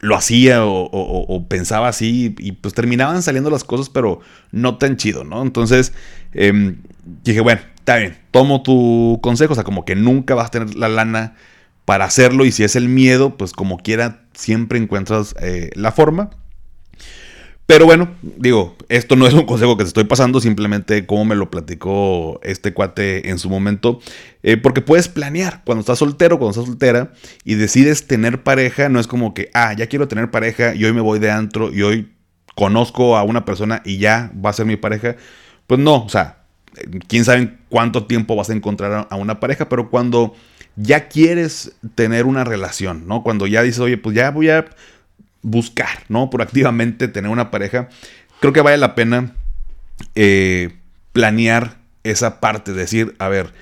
lo 0.00 0.16
hacía 0.16 0.64
o, 0.64 1.46
pensaba 1.48 1.88
así 1.88 2.34
y 2.38 2.52
pues 2.52 2.74
terminaban 2.74 3.22
saliendo 3.22 3.50
las 3.50 3.64
cosas, 3.64 3.88
pero 3.88 4.20
no 4.52 4.78
tan 4.78 4.96
chido, 4.96 5.24
¿no? 5.24 5.42
Entonces 5.42 5.92
em, 6.32 6.78
dije, 7.24 7.40
bueno, 7.40 7.60
está 7.76 7.96
bien, 7.96 8.16
tomo 8.30 8.62
tu 8.62 9.18
consejo, 9.22 9.52
o 9.52 9.54
sea, 9.54 9.64
como 9.64 9.84
que 9.84 9.96
nunca 9.96 10.34
vas 10.34 10.48
a 10.48 10.50
tener 10.50 10.74
la 10.74 10.88
lana 10.88 11.34
para 11.84 12.04
hacerlo 12.04 12.44
y 12.44 12.52
si 12.52 12.64
es 12.64 12.76
el 12.76 12.88
miedo, 12.88 13.36
pues 13.36 13.52
como 13.52 13.78
quiera, 13.78 14.20
siempre 14.34 14.78
encuentras 14.78 15.34
eh, 15.40 15.70
la 15.74 15.90
forma. 15.90 16.30
Pero 17.68 17.84
bueno, 17.84 18.08
digo, 18.22 18.78
esto 18.88 19.14
no 19.14 19.26
es 19.26 19.34
un 19.34 19.44
consejo 19.44 19.76
que 19.76 19.84
te 19.84 19.88
estoy 19.88 20.04
pasando, 20.04 20.40
simplemente 20.40 21.04
como 21.04 21.26
me 21.26 21.34
lo 21.34 21.50
platicó 21.50 22.40
este 22.42 22.72
cuate 22.72 23.28
en 23.28 23.38
su 23.38 23.50
momento. 23.50 24.00
Eh, 24.42 24.56
porque 24.56 24.80
puedes 24.80 25.08
planear 25.08 25.60
cuando 25.66 25.80
estás 25.80 25.98
soltero, 25.98 26.38
cuando 26.38 26.52
estás 26.52 26.64
soltera 26.64 27.12
y 27.44 27.56
decides 27.56 28.06
tener 28.06 28.42
pareja, 28.42 28.88
no 28.88 28.98
es 28.98 29.06
como 29.06 29.34
que, 29.34 29.50
ah, 29.52 29.74
ya 29.74 29.86
quiero 29.86 30.08
tener 30.08 30.30
pareja 30.30 30.74
y 30.74 30.82
hoy 30.86 30.94
me 30.94 31.02
voy 31.02 31.18
de 31.18 31.30
antro 31.30 31.70
y 31.70 31.82
hoy 31.82 32.10
conozco 32.54 33.18
a 33.18 33.22
una 33.22 33.44
persona 33.44 33.82
y 33.84 33.98
ya 33.98 34.32
va 34.42 34.48
a 34.48 34.54
ser 34.54 34.64
mi 34.64 34.76
pareja. 34.76 35.16
Pues 35.66 35.78
no, 35.78 36.04
o 36.04 36.08
sea, 36.08 36.38
quién 37.06 37.26
sabe 37.26 37.58
cuánto 37.68 38.06
tiempo 38.06 38.34
vas 38.34 38.48
a 38.48 38.54
encontrar 38.54 39.08
a 39.10 39.16
una 39.16 39.40
pareja, 39.40 39.68
pero 39.68 39.90
cuando 39.90 40.34
ya 40.76 41.08
quieres 41.08 41.72
tener 41.94 42.24
una 42.24 42.44
relación, 42.44 43.06
¿no? 43.06 43.22
Cuando 43.22 43.46
ya 43.46 43.62
dices, 43.62 43.80
oye, 43.80 43.98
pues 43.98 44.16
ya 44.16 44.30
voy 44.30 44.48
a 44.48 44.64
buscar, 45.42 46.04
¿no? 46.08 46.30
Proactivamente 46.30 47.08
tener 47.08 47.30
una 47.30 47.50
pareja, 47.50 47.88
creo 48.40 48.52
que 48.52 48.60
vale 48.60 48.76
la 48.76 48.94
pena 48.94 49.34
eh, 50.14 50.76
planear 51.12 51.78
esa 52.04 52.40
parte, 52.40 52.72
decir, 52.72 53.14
a 53.18 53.28
ver, 53.28 53.52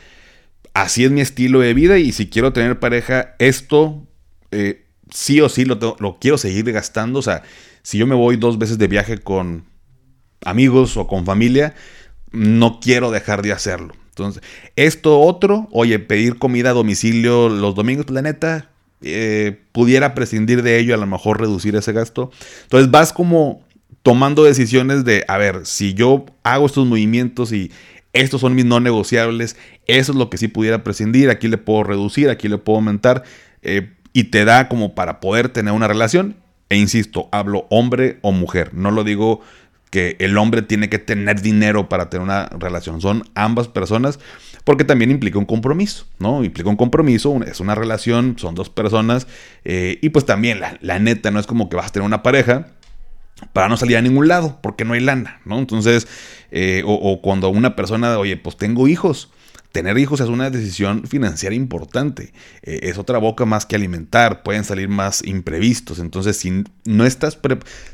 así 0.74 1.04
es 1.04 1.10
mi 1.10 1.20
estilo 1.20 1.60
de 1.60 1.74
vida 1.74 1.98
y 1.98 2.12
si 2.12 2.28
quiero 2.28 2.52
tener 2.52 2.78
pareja, 2.78 3.34
esto 3.38 4.06
eh, 4.50 4.84
sí 5.10 5.40
o 5.40 5.48
sí 5.48 5.64
lo, 5.64 5.96
lo 5.98 6.18
quiero 6.18 6.38
seguir 6.38 6.70
gastando, 6.72 7.18
o 7.18 7.22
sea, 7.22 7.42
si 7.82 7.98
yo 7.98 8.06
me 8.06 8.14
voy 8.14 8.36
dos 8.36 8.58
veces 8.58 8.78
de 8.78 8.88
viaje 8.88 9.18
con 9.18 9.64
amigos 10.44 10.96
o 10.96 11.06
con 11.06 11.24
familia, 11.24 11.74
no 12.32 12.80
quiero 12.80 13.10
dejar 13.10 13.42
de 13.42 13.52
hacerlo. 13.52 13.94
Entonces, 14.08 14.42
esto 14.76 15.20
otro, 15.20 15.68
oye, 15.72 15.98
pedir 15.98 16.38
comida 16.38 16.70
a 16.70 16.74
domicilio 16.74 17.48
los 17.48 17.74
domingos, 17.74 18.06
pues 18.06 18.14
la 18.14 18.22
neta, 18.22 18.70
eh, 19.02 19.60
pudiera 19.72 20.14
prescindir 20.14 20.62
de 20.62 20.78
ello, 20.78 20.94
a 20.94 20.98
lo 20.98 21.06
mejor 21.06 21.40
reducir 21.40 21.76
ese 21.76 21.92
gasto. 21.92 22.30
Entonces 22.64 22.90
vas 22.90 23.12
como 23.12 23.64
tomando 24.02 24.44
decisiones 24.44 25.04
de, 25.04 25.24
a 25.28 25.36
ver, 25.36 25.66
si 25.66 25.94
yo 25.94 26.26
hago 26.44 26.66
estos 26.66 26.86
movimientos 26.86 27.52
y 27.52 27.72
estos 28.12 28.40
son 28.40 28.54
mis 28.54 28.64
no 28.64 28.80
negociables, 28.80 29.56
eso 29.86 30.12
es 30.12 30.18
lo 30.18 30.30
que 30.30 30.38
sí 30.38 30.48
pudiera 30.48 30.82
prescindir, 30.82 31.28
aquí 31.28 31.48
le 31.48 31.58
puedo 31.58 31.84
reducir, 31.84 32.30
aquí 32.30 32.48
le 32.48 32.58
puedo 32.58 32.78
aumentar, 32.78 33.24
eh, 33.62 33.92
y 34.12 34.24
te 34.24 34.44
da 34.44 34.68
como 34.68 34.94
para 34.94 35.20
poder 35.20 35.48
tener 35.50 35.74
una 35.74 35.88
relación. 35.88 36.36
E 36.68 36.76
insisto, 36.76 37.28
hablo 37.30 37.66
hombre 37.70 38.18
o 38.22 38.32
mujer, 38.32 38.74
no 38.74 38.90
lo 38.90 39.04
digo 39.04 39.40
que 39.90 40.16
el 40.18 40.36
hombre 40.36 40.62
tiene 40.62 40.88
que 40.88 40.98
tener 40.98 41.40
dinero 41.40 41.88
para 41.88 42.10
tener 42.10 42.24
una 42.24 42.46
relación, 42.46 43.00
son 43.00 43.24
ambas 43.34 43.68
personas, 43.68 44.18
porque 44.66 44.82
también 44.82 45.12
implica 45.12 45.38
un 45.38 45.44
compromiso, 45.44 46.06
¿no? 46.18 46.42
Implica 46.42 46.68
un 46.68 46.74
compromiso, 46.74 47.40
es 47.46 47.60
una 47.60 47.76
relación, 47.76 48.34
son 48.36 48.56
dos 48.56 48.68
personas, 48.68 49.28
eh, 49.64 50.00
y 50.02 50.08
pues 50.08 50.26
también 50.26 50.58
la, 50.58 50.76
la 50.80 50.98
neta, 50.98 51.30
no 51.30 51.38
es 51.38 51.46
como 51.46 51.68
que 51.68 51.76
vas 51.76 51.86
a 51.86 51.92
tener 51.92 52.04
una 52.04 52.24
pareja 52.24 52.72
para 53.52 53.68
no 53.68 53.76
salir 53.76 53.96
a 53.96 54.02
ningún 54.02 54.26
lado, 54.26 54.58
porque 54.64 54.84
no 54.84 54.94
hay 54.94 55.00
lana, 55.00 55.40
¿no? 55.44 55.60
Entonces, 55.60 56.08
eh, 56.50 56.82
o, 56.84 57.22
cuando 57.22 57.48
una 57.48 57.76
persona, 57.76 58.18
oye, 58.18 58.36
pues 58.36 58.56
tengo 58.56 58.88
hijos. 58.88 59.30
Tener 59.70 59.98
hijos 59.98 60.20
es 60.20 60.28
una 60.28 60.50
decisión 60.50 61.06
financiera 61.06 61.54
importante. 61.54 62.32
Eh, 62.62 62.80
es 62.82 62.98
otra 62.98 63.18
boca 63.18 63.44
más 63.44 63.66
que 63.66 63.76
alimentar. 63.76 64.42
Pueden 64.42 64.64
salir 64.64 64.88
más 64.88 65.22
imprevistos. 65.24 66.00
Entonces, 66.00 66.38
si 66.38 66.64
no 66.86 67.06
estás, 67.06 67.38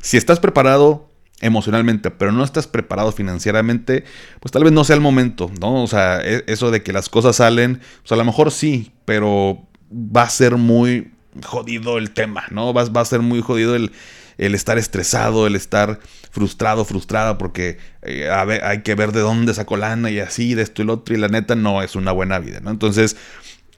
si 0.00 0.16
estás 0.16 0.40
preparado 0.40 1.11
emocionalmente, 1.42 2.10
pero 2.10 2.32
no 2.32 2.44
estás 2.44 2.66
preparado 2.66 3.12
financieramente, 3.12 4.04
pues 4.40 4.52
tal 4.52 4.64
vez 4.64 4.72
no 4.72 4.84
sea 4.84 4.96
el 4.96 5.02
momento, 5.02 5.50
¿no? 5.60 5.82
O 5.82 5.86
sea, 5.86 6.20
e, 6.22 6.44
eso 6.46 6.70
de 6.70 6.82
que 6.82 6.92
las 6.92 7.08
cosas 7.08 7.36
salen, 7.36 7.80
pues 8.00 8.12
a 8.12 8.16
lo 8.16 8.24
mejor 8.24 8.50
sí, 8.50 8.92
pero 9.04 9.66
va 9.92 10.22
a 10.22 10.30
ser 10.30 10.56
muy 10.56 11.12
jodido 11.44 11.98
el 11.98 12.12
tema, 12.12 12.44
¿no? 12.50 12.72
Va, 12.72 12.84
va 12.84 13.02
a 13.02 13.04
ser 13.04 13.20
muy 13.20 13.42
jodido 13.42 13.74
el, 13.74 13.92
el 14.38 14.54
estar 14.54 14.78
estresado, 14.78 15.46
el 15.46 15.56
estar 15.56 16.00
frustrado, 16.30 16.84
frustrada, 16.84 17.38
porque 17.38 17.78
eh, 18.02 18.28
hay 18.30 18.82
que 18.82 18.94
ver 18.94 19.12
de 19.12 19.20
dónde 19.20 19.52
sacó 19.54 19.76
lana 19.76 20.10
y 20.10 20.20
así, 20.20 20.54
de 20.54 20.62
esto 20.62 20.82
y 20.82 20.86
lo 20.86 20.94
otro, 20.94 21.14
y 21.14 21.18
la 21.18 21.28
neta 21.28 21.54
no 21.54 21.82
es 21.82 21.94
una 21.96 22.12
buena 22.12 22.38
vida, 22.38 22.60
¿no? 22.60 22.70
Entonces, 22.70 23.16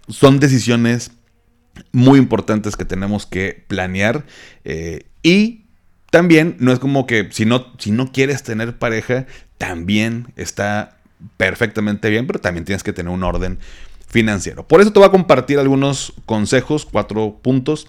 son 0.08 0.38
decisiones 0.38 1.12
muy 1.92 2.18
importantes 2.18 2.76
que 2.76 2.84
tenemos 2.84 3.26
que 3.26 3.64
planear 3.66 4.24
eh, 4.64 5.06
y 5.22 5.63
también 6.14 6.54
no 6.60 6.70
es 6.70 6.78
como 6.78 7.08
que 7.08 7.26
si 7.32 7.44
no, 7.44 7.66
si 7.76 7.90
no 7.90 8.12
quieres 8.12 8.44
tener 8.44 8.78
pareja, 8.78 9.26
también 9.58 10.28
está 10.36 10.96
perfectamente 11.36 12.08
bien, 12.08 12.28
pero 12.28 12.38
también 12.38 12.64
tienes 12.64 12.84
que 12.84 12.92
tener 12.92 13.12
un 13.12 13.24
orden 13.24 13.58
financiero. 14.06 14.64
Por 14.64 14.80
eso 14.80 14.92
te 14.92 15.00
voy 15.00 15.08
a 15.08 15.10
compartir 15.10 15.58
algunos 15.58 16.12
consejos, 16.24 16.86
cuatro 16.88 17.40
puntos 17.42 17.88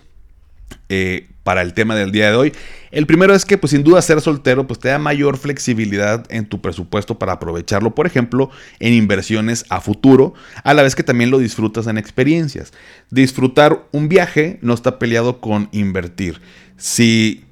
eh, 0.90 1.28
para 1.44 1.62
el 1.62 1.76
tema 1.76 1.96
del 1.96 2.12
día 2.12 2.32
de 2.32 2.36
hoy. 2.36 2.54
El 2.90 3.06
primero 3.06 3.36
es 3.36 3.46
que, 3.46 3.60
pues 3.60 3.70
sin 3.70 3.84
duda, 3.84 4.02
ser 4.02 4.20
soltero, 4.22 4.66
pues 4.66 4.80
te 4.80 4.90
da 4.90 4.98
mayor 4.98 5.38
flexibilidad 5.38 6.26
en 6.30 6.48
tu 6.48 6.62
presupuesto 6.62 7.20
para 7.20 7.34
aprovecharlo, 7.34 7.94
por 7.94 8.08
ejemplo, 8.08 8.50
en 8.80 8.94
inversiones 8.94 9.66
a 9.70 9.82
futuro, 9.82 10.34
a 10.64 10.74
la 10.74 10.82
vez 10.82 10.96
que 10.96 11.04
también 11.04 11.30
lo 11.30 11.38
disfrutas 11.38 11.86
en 11.86 12.00
experiencias. 12.00 12.74
Disfrutar 13.12 13.86
un 13.92 14.10
viaje 14.10 14.58
no 14.64 14.74
está 14.74 14.98
peleado 14.98 15.40
con 15.42 15.70
invertir. 15.72 16.42
Si 16.76 17.46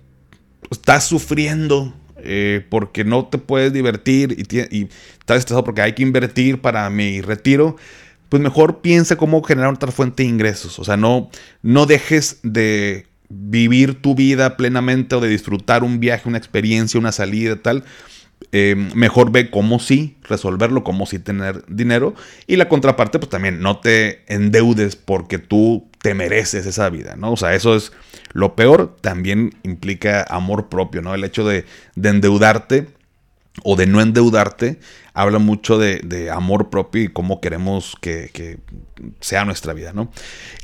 estás 0.73 1.05
sufriendo 1.05 1.93
eh, 2.17 2.65
porque 2.69 3.03
no 3.03 3.25
te 3.25 3.37
puedes 3.37 3.73
divertir 3.73 4.35
y, 4.37 4.87
estás 5.19 5.39
estresado 5.39 5.63
porque 5.63 5.81
hay 5.81 5.93
que 5.93 6.03
invertir 6.03 6.61
para 6.61 6.89
mi 6.89 7.21
retiro, 7.21 7.75
pues 8.29 8.41
mejor 8.41 8.81
piensa 8.81 9.15
cómo 9.17 9.43
generar 9.43 9.73
otra 9.73 9.91
fuente 9.91 10.23
de 10.23 10.29
ingresos. 10.29 10.79
O 10.79 10.83
sea, 10.83 10.97
no, 10.97 11.29
no 11.61 11.85
dejes 11.85 12.39
de 12.43 13.07
vivir 13.29 14.01
tu 14.01 14.15
vida 14.15 14.57
plenamente 14.57 15.15
o 15.15 15.21
de 15.21 15.27
disfrutar 15.27 15.83
un 15.83 15.99
viaje, 15.99 16.29
una 16.29 16.37
experiencia, 16.37 16.99
una 16.99 17.11
salida, 17.11 17.57
tal. 17.57 17.83
Eh, 18.51 18.75
mejor 18.95 19.31
ve 19.31 19.49
cómo 19.49 19.79
sí 19.79 20.17
resolverlo, 20.23 20.83
cómo 20.83 21.05
sí 21.05 21.19
tener 21.19 21.63
dinero. 21.67 22.15
Y 22.47 22.55
la 22.55 22.69
contraparte, 22.69 23.19
pues 23.19 23.29
también 23.29 23.61
no 23.61 23.79
te 23.79 24.23
endeudes 24.33 24.95
porque 24.95 25.39
tú 25.39 25.89
te 26.03 26.13
mereces 26.13 26.65
esa 26.65 26.89
vida, 26.89 27.15
¿no? 27.15 27.31
O 27.31 27.37
sea, 27.37 27.55
eso 27.55 27.75
es 27.75 27.93
lo 28.33 28.57
peor. 28.57 28.97
También 28.99 29.55
implica 29.63 30.25
amor 30.29 30.67
propio, 30.67 31.01
¿no? 31.01 31.15
El 31.15 31.23
hecho 31.23 31.47
de, 31.47 31.65
de 31.95 32.09
endeudarte 32.09 32.89
o 33.61 33.75
de 33.75 33.85
no 33.85 34.01
endeudarte, 34.01 34.79
habla 35.13 35.37
mucho 35.37 35.77
de, 35.77 36.29
amor 36.31 36.69
propio 36.69 37.03
y 37.03 37.07
cómo 37.09 37.39
queremos 37.39 37.95
que, 38.01 38.59
sea 39.19 39.45
nuestra 39.45 39.73
vida, 39.73 39.93
¿no? 39.93 40.11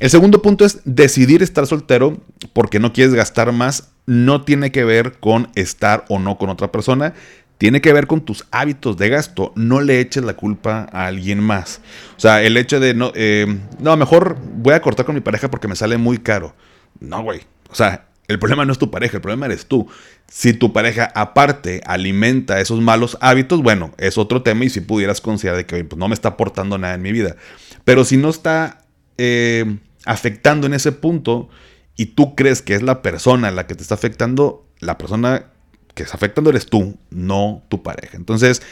El 0.00 0.10
segundo 0.10 0.42
punto 0.42 0.64
es 0.64 0.80
decidir 0.84 1.42
estar 1.42 1.66
soltero 1.66 2.20
porque 2.52 2.80
no 2.80 2.92
quieres 2.92 3.14
gastar 3.14 3.52
más. 3.52 3.90
No 4.06 4.42
tiene 4.42 4.72
que 4.72 4.82
ver 4.82 5.20
con 5.20 5.50
estar 5.54 6.04
o 6.08 6.18
no 6.18 6.36
con 6.36 6.50
otra 6.50 6.72
persona. 6.72 7.14
Tiene 7.60 7.82
que 7.82 7.92
ver 7.92 8.06
con 8.06 8.22
tus 8.22 8.46
hábitos 8.52 8.96
de 8.96 9.10
gasto. 9.10 9.52
No 9.54 9.82
le 9.82 10.00
eches 10.00 10.24
la 10.24 10.32
culpa 10.32 10.88
a 10.92 11.04
alguien 11.04 11.40
más. 11.40 11.82
O 12.16 12.20
sea, 12.20 12.42
el 12.42 12.56
hecho 12.56 12.80
de 12.80 12.94
no, 12.94 13.12
eh, 13.14 13.46
no, 13.78 13.94
mejor 13.98 14.38
voy 14.54 14.72
a 14.72 14.80
cortar 14.80 15.04
con 15.04 15.14
mi 15.14 15.20
pareja 15.20 15.50
porque 15.50 15.68
me 15.68 15.76
sale 15.76 15.98
muy 15.98 16.16
caro. 16.16 16.56
No, 17.00 17.22
güey. 17.22 17.42
O 17.68 17.74
sea, 17.74 18.06
el 18.28 18.38
problema 18.38 18.64
no 18.64 18.72
es 18.72 18.78
tu 18.78 18.90
pareja, 18.90 19.18
el 19.18 19.20
problema 19.20 19.44
eres 19.44 19.66
tú. 19.66 19.86
Si 20.26 20.54
tu 20.54 20.72
pareja 20.72 21.12
aparte 21.14 21.82
alimenta 21.84 22.62
esos 22.62 22.80
malos 22.80 23.18
hábitos, 23.20 23.62
bueno, 23.62 23.92
es 23.98 24.16
otro 24.16 24.40
tema 24.40 24.64
y 24.64 24.70
si 24.70 24.80
pudieras 24.80 25.20
considerar 25.20 25.66
que 25.66 25.84
pues, 25.84 25.98
no 25.98 26.08
me 26.08 26.14
está 26.14 26.30
aportando 26.30 26.78
nada 26.78 26.94
en 26.94 27.02
mi 27.02 27.12
vida. 27.12 27.36
Pero 27.84 28.06
si 28.06 28.16
no 28.16 28.30
está 28.30 28.86
eh, 29.18 29.76
afectando 30.06 30.66
en 30.66 30.72
ese 30.72 30.92
punto 30.92 31.50
y 31.94 32.06
tú 32.06 32.34
crees 32.34 32.62
que 32.62 32.74
es 32.74 32.80
la 32.80 33.02
persona 33.02 33.50
la 33.50 33.66
que 33.66 33.74
te 33.74 33.82
está 33.82 33.96
afectando, 33.96 34.66
la 34.78 34.96
persona 34.96 35.50
que 35.94 36.02
está 36.02 36.16
afectando 36.16 36.50
eres 36.50 36.66
tú, 36.66 36.96
no 37.10 37.62
tu 37.68 37.82
pareja. 37.82 38.16
Entonces, 38.16 38.62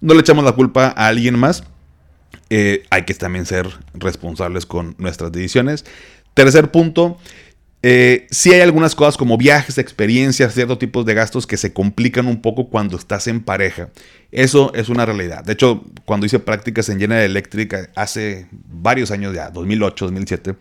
no 0.00 0.14
le 0.14 0.20
echamos 0.20 0.44
la 0.44 0.52
culpa 0.52 0.94
a 0.96 1.08
alguien 1.08 1.38
más. 1.38 1.64
Eh, 2.50 2.84
hay 2.90 3.04
que 3.04 3.14
también 3.14 3.46
ser 3.46 3.68
responsables 3.94 4.66
con 4.66 4.94
nuestras 4.98 5.32
decisiones. 5.32 5.84
Tercer 6.34 6.70
punto, 6.70 7.18
eh, 7.84 8.28
sí 8.30 8.52
hay 8.52 8.60
algunas 8.60 8.94
cosas 8.94 9.16
como 9.16 9.36
viajes, 9.36 9.76
experiencias, 9.76 10.54
ciertos 10.54 10.78
tipos 10.78 11.04
de 11.04 11.14
gastos 11.14 11.48
que 11.48 11.56
se 11.56 11.72
complican 11.72 12.26
un 12.26 12.40
poco 12.40 12.68
cuando 12.68 12.96
estás 12.96 13.26
en 13.26 13.42
pareja. 13.42 13.90
Eso 14.30 14.72
es 14.74 14.88
una 14.88 15.04
realidad. 15.04 15.44
De 15.44 15.54
hecho, 15.54 15.84
cuando 16.04 16.26
hice 16.26 16.38
prácticas 16.38 16.88
en 16.88 17.00
General 17.00 17.24
Electric 17.24 17.90
hace 17.96 18.46
varios 18.52 19.10
años 19.10 19.34
ya, 19.34 19.50
2008, 19.50 20.04
2007, 20.06 20.54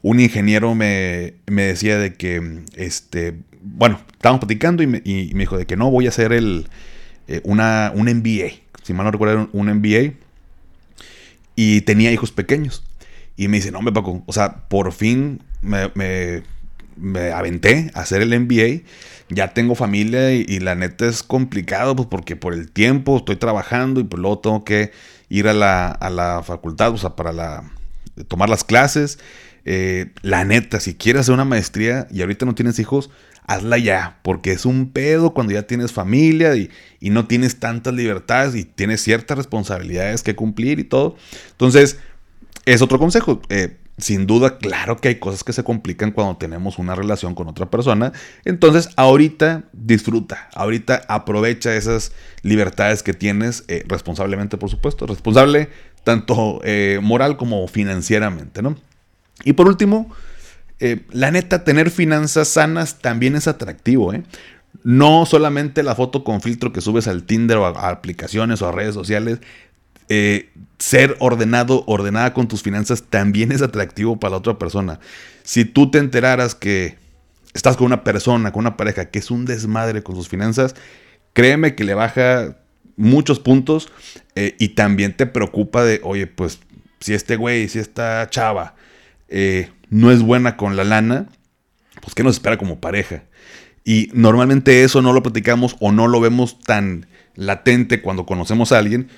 un 0.00 0.20
ingeniero 0.20 0.74
me, 0.74 1.34
decía 1.46 1.98
de 1.98 2.14
que, 2.14 2.62
este, 2.76 3.36
bueno, 3.64 4.00
estábamos 4.12 4.40
platicando 4.40 4.82
y 4.82 4.86
me, 4.86 5.00
dijo 5.00 5.56
de 5.56 5.66
que 5.66 5.76
no, 5.76 5.90
voy 5.90 6.06
a 6.06 6.10
hacer 6.10 6.32
el, 6.32 6.68
eh, 7.26 7.40
una, 7.44 7.92
un 7.94 8.06
MBA. 8.06 8.52
Si 8.82 8.92
mal 8.92 9.04
no 9.04 9.10
recuerdo, 9.10 9.48
un 9.52 9.72
MBA. 9.72 10.12
Y 11.56 11.80
tenía 11.82 12.12
hijos 12.12 12.30
pequeños. 12.30 12.84
Y 13.36 13.48
me 13.48 13.56
dice, 13.56 13.72
no, 13.72 13.80
me 13.80 13.90
Paco, 13.90 14.22
o 14.26 14.32
sea, 14.32 14.68
por 14.68 14.92
fin 14.92 15.40
me, 15.62 15.90
me 16.96 17.32
aventé 17.32 17.90
a 17.94 18.00
hacer 18.00 18.22
el 18.22 18.38
MBA. 18.38 18.82
Ya 19.30 19.54
tengo 19.54 19.74
familia 19.74 20.32
y, 20.32 20.60
la 20.60 20.74
neta 20.74 21.06
es 21.06 21.22
complicado, 21.22 21.96
pues 21.96 22.08
porque 22.08 22.36
por 22.36 22.52
el 22.52 22.70
tiempo 22.70 23.16
estoy 23.16 23.36
trabajando 23.36 24.00
y 24.00 24.04
pues 24.04 24.20
luego 24.20 24.38
tengo 24.38 24.64
que 24.64 24.92
ir 25.30 25.48
a 25.48 25.54
la, 25.54 25.88
a 25.88 26.10
la 26.10 26.42
facultad, 26.42 26.92
o 26.92 26.98
sea, 26.98 27.16
para 27.16 27.32
la, 27.32 27.64
tomar 28.28 28.50
las 28.50 28.64
clases. 28.64 29.18
Eh, 29.64 30.12
la 30.22 30.44
neta, 30.44 30.80
si 30.80 30.94
quieres 30.94 31.20
hacer 31.20 31.34
una 31.34 31.44
maestría 31.44 32.06
y 32.10 32.20
ahorita 32.20 32.46
no 32.46 32.54
tienes 32.54 32.78
hijos, 32.78 33.10
hazla 33.46 33.78
ya, 33.78 34.18
porque 34.22 34.52
es 34.52 34.64
un 34.66 34.90
pedo 34.90 35.34
cuando 35.34 35.52
ya 35.52 35.66
tienes 35.66 35.92
familia 35.92 36.56
y, 36.56 36.70
no 37.00 37.26
tienes 37.26 37.60
tantas 37.60 37.92
libertades 37.94 38.54
y 38.54 38.64
tienes 38.64 39.02
ciertas 39.02 39.36
responsabilidades 39.36 40.22
que 40.22 40.34
cumplir 40.34 40.78
y 40.78 40.84
todo. 40.84 41.16
Entonces, 41.50 41.98
es 42.64 42.80
otro 42.82 42.98
consejo. 42.98 43.42
Eh, 43.50 43.76
sin 43.98 44.26
duda, 44.26 44.58
claro 44.58 44.96
que 44.96 45.08
hay 45.08 45.14
cosas 45.16 45.44
que 45.44 45.52
se 45.52 45.62
complican 45.62 46.10
cuando 46.10 46.36
tenemos 46.36 46.78
una 46.78 46.94
relación 46.94 47.34
con 47.34 47.46
otra 47.46 47.70
persona. 47.70 48.12
Entonces, 48.44 48.88
ahorita 48.96 49.64
disfruta, 49.72 50.48
ahorita 50.54 51.02
aprovecha 51.08 51.76
esas 51.76 52.12
libertades 52.42 53.02
que 53.02 53.14
tienes 53.14 53.64
eh, 53.68 53.84
responsablemente, 53.86 54.56
por 54.56 54.70
supuesto. 54.70 55.06
Responsable 55.06 55.68
tanto 56.02 56.60
eh, 56.64 56.98
moral 57.02 57.36
como 57.36 57.66
financieramente, 57.68 58.62
¿no? 58.62 58.76
Y 59.42 59.54
por 59.54 59.66
último, 59.66 60.14
eh, 60.78 61.02
la 61.10 61.30
neta, 61.30 61.64
tener 61.64 61.90
finanzas 61.90 62.48
sanas 62.48 62.98
también 63.00 63.36
es 63.36 63.48
atractivo, 63.48 64.12
¿eh? 64.12 64.22
No 64.82 65.24
solamente 65.24 65.82
la 65.82 65.94
foto 65.94 66.24
con 66.24 66.40
filtro 66.40 66.72
que 66.72 66.80
subes 66.80 67.06
al 67.08 67.24
Tinder 67.24 67.56
o 67.58 67.66
a 67.66 67.88
aplicaciones 67.88 68.60
o 68.60 68.68
a 68.68 68.72
redes 68.72 68.94
sociales, 68.94 69.40
eh, 70.08 70.50
ser 70.78 71.16
ordenado, 71.20 71.84
ordenada 71.86 72.34
con 72.34 72.48
tus 72.48 72.62
finanzas 72.62 73.04
también 73.04 73.52
es 73.52 73.62
atractivo 73.62 74.18
para 74.18 74.32
la 74.32 74.36
otra 74.38 74.58
persona. 74.58 75.00
Si 75.42 75.64
tú 75.64 75.90
te 75.90 75.98
enteraras 75.98 76.54
que 76.54 76.98
estás 77.54 77.76
con 77.76 77.86
una 77.86 78.04
persona, 78.04 78.52
con 78.52 78.60
una 78.60 78.76
pareja 78.76 79.06
que 79.06 79.20
es 79.20 79.30
un 79.30 79.46
desmadre 79.46 80.02
con 80.02 80.16
sus 80.16 80.28
finanzas, 80.28 80.74
créeme 81.32 81.74
que 81.74 81.84
le 81.84 81.94
baja 81.94 82.58
muchos 82.96 83.40
puntos 83.40 83.90
eh, 84.34 84.56
y 84.58 84.70
también 84.70 85.16
te 85.16 85.26
preocupa 85.26 85.84
de, 85.84 86.00
oye, 86.02 86.26
pues 86.26 86.60
si 87.00 87.14
este 87.14 87.36
güey, 87.36 87.68
si 87.68 87.78
esta 87.78 88.28
chava 88.28 88.74
eh, 89.28 89.70
no 89.90 90.10
es 90.10 90.22
buena 90.22 90.56
con 90.56 90.76
la 90.76 90.84
lana, 90.84 91.28
pues 92.00 92.14
¿qué 92.14 92.22
nos 92.22 92.36
espera 92.36 92.58
como 92.58 92.80
pareja? 92.80 93.24
Y 93.84 94.10
normalmente 94.14 94.82
eso 94.82 95.02
no 95.02 95.12
lo 95.12 95.22
platicamos 95.22 95.76
o 95.80 95.92
no 95.92 96.08
lo 96.08 96.20
vemos 96.20 96.58
tan 96.58 97.06
latente 97.34 98.00
cuando 98.00 98.26
conocemos 98.26 98.72
a 98.72 98.78
alguien, 98.78 99.08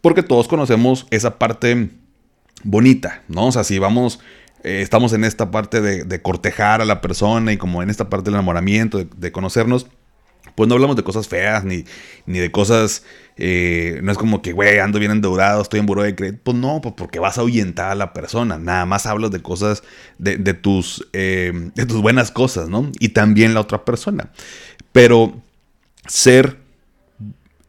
porque 0.00 0.22
todos 0.22 0.48
conocemos 0.48 1.06
esa 1.10 1.38
parte 1.38 1.90
bonita, 2.62 3.22
¿no? 3.28 3.46
O 3.46 3.52
sea, 3.52 3.64
si 3.64 3.78
vamos, 3.78 4.20
eh, 4.64 4.80
estamos 4.82 5.12
en 5.12 5.24
esta 5.24 5.50
parte 5.50 5.80
de, 5.80 6.22
cortejar 6.22 6.80
a 6.80 6.84
la 6.84 7.00
persona 7.00 7.52
y 7.52 7.56
como 7.56 7.82
en 7.82 7.90
esta 7.90 8.08
parte 8.10 8.26
del 8.26 8.34
enamoramiento, 8.34 9.04
de, 9.04 9.32
conocernos, 9.32 9.86
pues 10.54 10.68
no 10.68 10.74
hablamos 10.74 10.96
de 10.96 11.02
cosas 11.02 11.28
feas 11.28 11.64
ni, 11.64 11.84
ni 12.26 12.38
de 12.38 12.50
cosas. 12.50 13.04
Eh, 13.36 13.98
no 14.02 14.12
es 14.12 14.18
como 14.18 14.42
que, 14.42 14.52
güey, 14.52 14.78
ando 14.78 14.98
bien 14.98 15.10
endeudado, 15.10 15.62
estoy 15.62 15.80
en 15.80 15.86
buró 15.86 16.02
de 16.02 16.14
crédito. 16.14 16.40
Pues 16.44 16.56
no, 16.56 16.80
pues 16.80 16.94
porque 16.96 17.18
vas 17.18 17.38
a 17.38 17.40
ahuyentar 17.40 17.90
a 17.90 17.94
la 17.94 18.12
persona. 18.12 18.58
Nada 18.58 18.86
más 18.86 19.06
hablas 19.06 19.30
de 19.30 19.42
cosas, 19.42 19.82
de, 20.18 20.36
tus, 20.54 21.08
eh, 21.12 21.70
de 21.74 21.86
tus 21.86 22.00
buenas 22.00 22.30
cosas, 22.30 22.68
¿no? 22.68 22.90
Y 23.00 23.10
también 23.10 23.54
la 23.54 23.60
otra 23.60 23.84
persona. 23.84 24.30
Pero 24.92 25.34
ser 26.06 26.58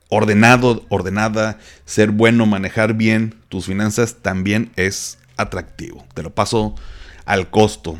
ordenado, 0.09 0.85
ordenada, 0.89 1.57
ser 1.85 2.11
bueno, 2.11 2.45
manejar 2.45 2.93
bien 2.93 3.35
tus 3.49 3.65
finanzas 3.65 4.17
también 4.21 4.71
es 4.75 5.17
atractivo. 5.37 6.05
Te 6.13 6.23
lo 6.23 6.33
paso 6.33 6.75
al 7.25 7.49
costo. 7.49 7.99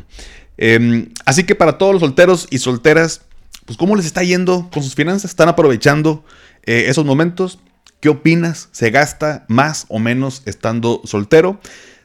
Em, 0.56 1.10
así 1.24 1.44
que 1.44 1.54
para 1.54 1.78
todos 1.78 1.92
los 1.92 2.00
solteros 2.00 2.46
y 2.50 2.58
solteras, 2.58 3.25
pues 3.66 3.76
¿cómo 3.76 3.96
les 3.96 4.06
está 4.06 4.22
yendo 4.22 4.70
con 4.72 4.82
sus 4.82 4.94
finanzas? 4.94 5.30
¿Están 5.30 5.48
aprovechando 5.48 6.24
eh, 6.64 6.84
esos 6.86 7.04
momentos? 7.04 7.58
¿Qué 8.00 8.08
opinas? 8.08 8.68
¿Se 8.72 8.90
gasta 8.90 9.44
más 9.48 9.86
o 9.88 9.98
menos 9.98 10.42
estando 10.46 11.02
soltero? 11.04 11.60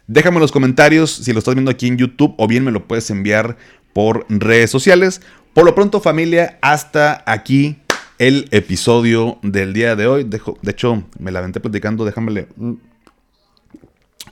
Déjame 0.07 0.37
en 0.37 0.41
los 0.41 0.51
comentarios 0.51 1.11
si 1.11 1.31
lo 1.31 1.39
estás 1.39 1.53
viendo 1.53 1.71
aquí 1.71 1.87
en 1.87 1.97
YouTube 1.97 2.33
o 2.37 2.47
bien 2.47 2.63
me 2.65 2.71
lo 2.71 2.87
puedes 2.87 3.09
enviar 3.11 3.57
por 3.93 4.25
redes 4.27 4.71
sociales. 4.71 5.21
Por 5.53 5.65
lo 5.65 5.75
pronto 5.75 6.01
familia, 6.01 6.57
hasta 6.61 7.23
aquí 7.27 7.77
el 8.17 8.47
episodio 8.51 9.37
del 9.43 9.73
día 9.73 9.95
de 9.95 10.07
hoy. 10.07 10.23
de 10.23 10.71
hecho, 10.71 11.03
me 11.19 11.31
la 11.31 11.39
aventé 11.39 11.59
platicando, 11.59 12.05
déjamele 12.05 12.47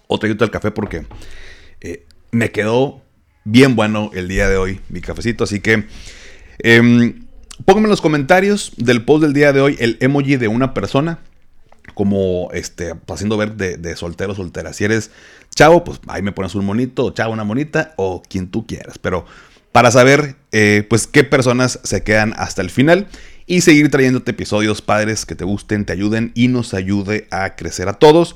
otro 0.08 0.30
al 0.40 0.52
café 0.52 0.72
porque 0.72 1.06
eh, 1.82 2.06
me 2.32 2.52
quedó 2.52 3.02
bien 3.44 3.76
bueno 3.76 4.10
el 4.14 4.28
día 4.28 4.50
de 4.50 4.58
hoy 4.58 4.82
mi 4.90 5.02
cafecito. 5.02 5.44
Así 5.44 5.60
que 5.60 5.86
eh, 6.60 7.16
pónganme 7.66 7.88
en 7.88 7.90
los 7.90 8.02
comentarios 8.02 8.74
del 8.78 9.04
post 9.04 9.24
del 9.24 9.34
día 9.34 9.54
de 9.54 9.62
hoy 9.62 9.76
el 9.80 9.98
emoji 10.00 10.38
de 10.38 10.48
una 10.48 10.74
persona. 10.74 11.20
Como 11.96 12.50
este, 12.54 12.94
haciendo 13.08 13.36
ver 13.36 13.56
de, 13.56 13.96
soltero 13.96 14.36
soltera. 14.36 14.72
Si 14.74 14.86
eres 14.86 15.12
chavo, 15.54 15.84
pues 15.84 16.00
ahí 16.08 16.22
me 16.22 16.32
pones 16.32 16.56
un 16.56 16.64
monito, 16.64 17.12
chavo, 17.12 17.34
una 17.34 17.44
monita, 17.44 17.94
o 17.98 18.22
quien 18.22 18.52
tú 18.52 18.66
quieras. 18.68 19.00
Pero 19.00 19.26
para 19.72 19.92
saber, 19.92 20.36
eh, 20.52 20.86
pues, 20.90 21.08
qué 21.08 21.24
personas 21.24 21.80
se 21.84 22.04
quedan 22.04 22.34
hasta 22.38 22.62
el 22.62 22.70
final 22.70 23.08
y 23.48 23.62
seguir 23.62 23.90
trayéndote 23.90 24.32
episodios 24.32 24.82
padres 24.82 25.26
que 25.26 25.36
te 25.36 25.44
gusten, 25.44 25.84
te 25.84 25.94
ayuden 25.94 26.32
y 26.36 26.48
nos 26.48 26.74
ayude 26.74 27.28
a 27.32 27.56
crecer 27.56 27.90
a 27.90 27.94
todos. 27.94 28.36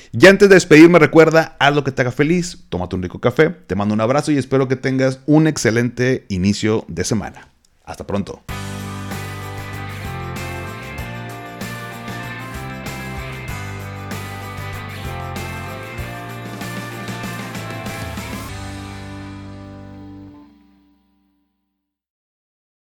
Y 0.13 0.27
antes 0.27 0.49
de 0.49 0.55
despedirme, 0.55 0.99
recuerda, 0.99 1.55
haz 1.57 1.73
lo 1.73 1.85
que 1.85 1.91
te 1.91 2.01
haga 2.01 2.11
feliz, 2.11 2.65
tómate 2.67 2.97
un 2.97 3.03
rico 3.03 3.21
café, 3.21 3.49
te 3.49 3.75
mando 3.75 3.93
un 3.93 4.01
abrazo 4.01 4.31
y 4.33 4.37
espero 4.37 4.67
que 4.67 4.75
tengas 4.75 5.21
un 5.25 5.47
excelente 5.47 6.25
inicio 6.27 6.83
de 6.89 7.05
semana. 7.05 7.47
Hasta 7.85 8.05
pronto. 8.05 8.43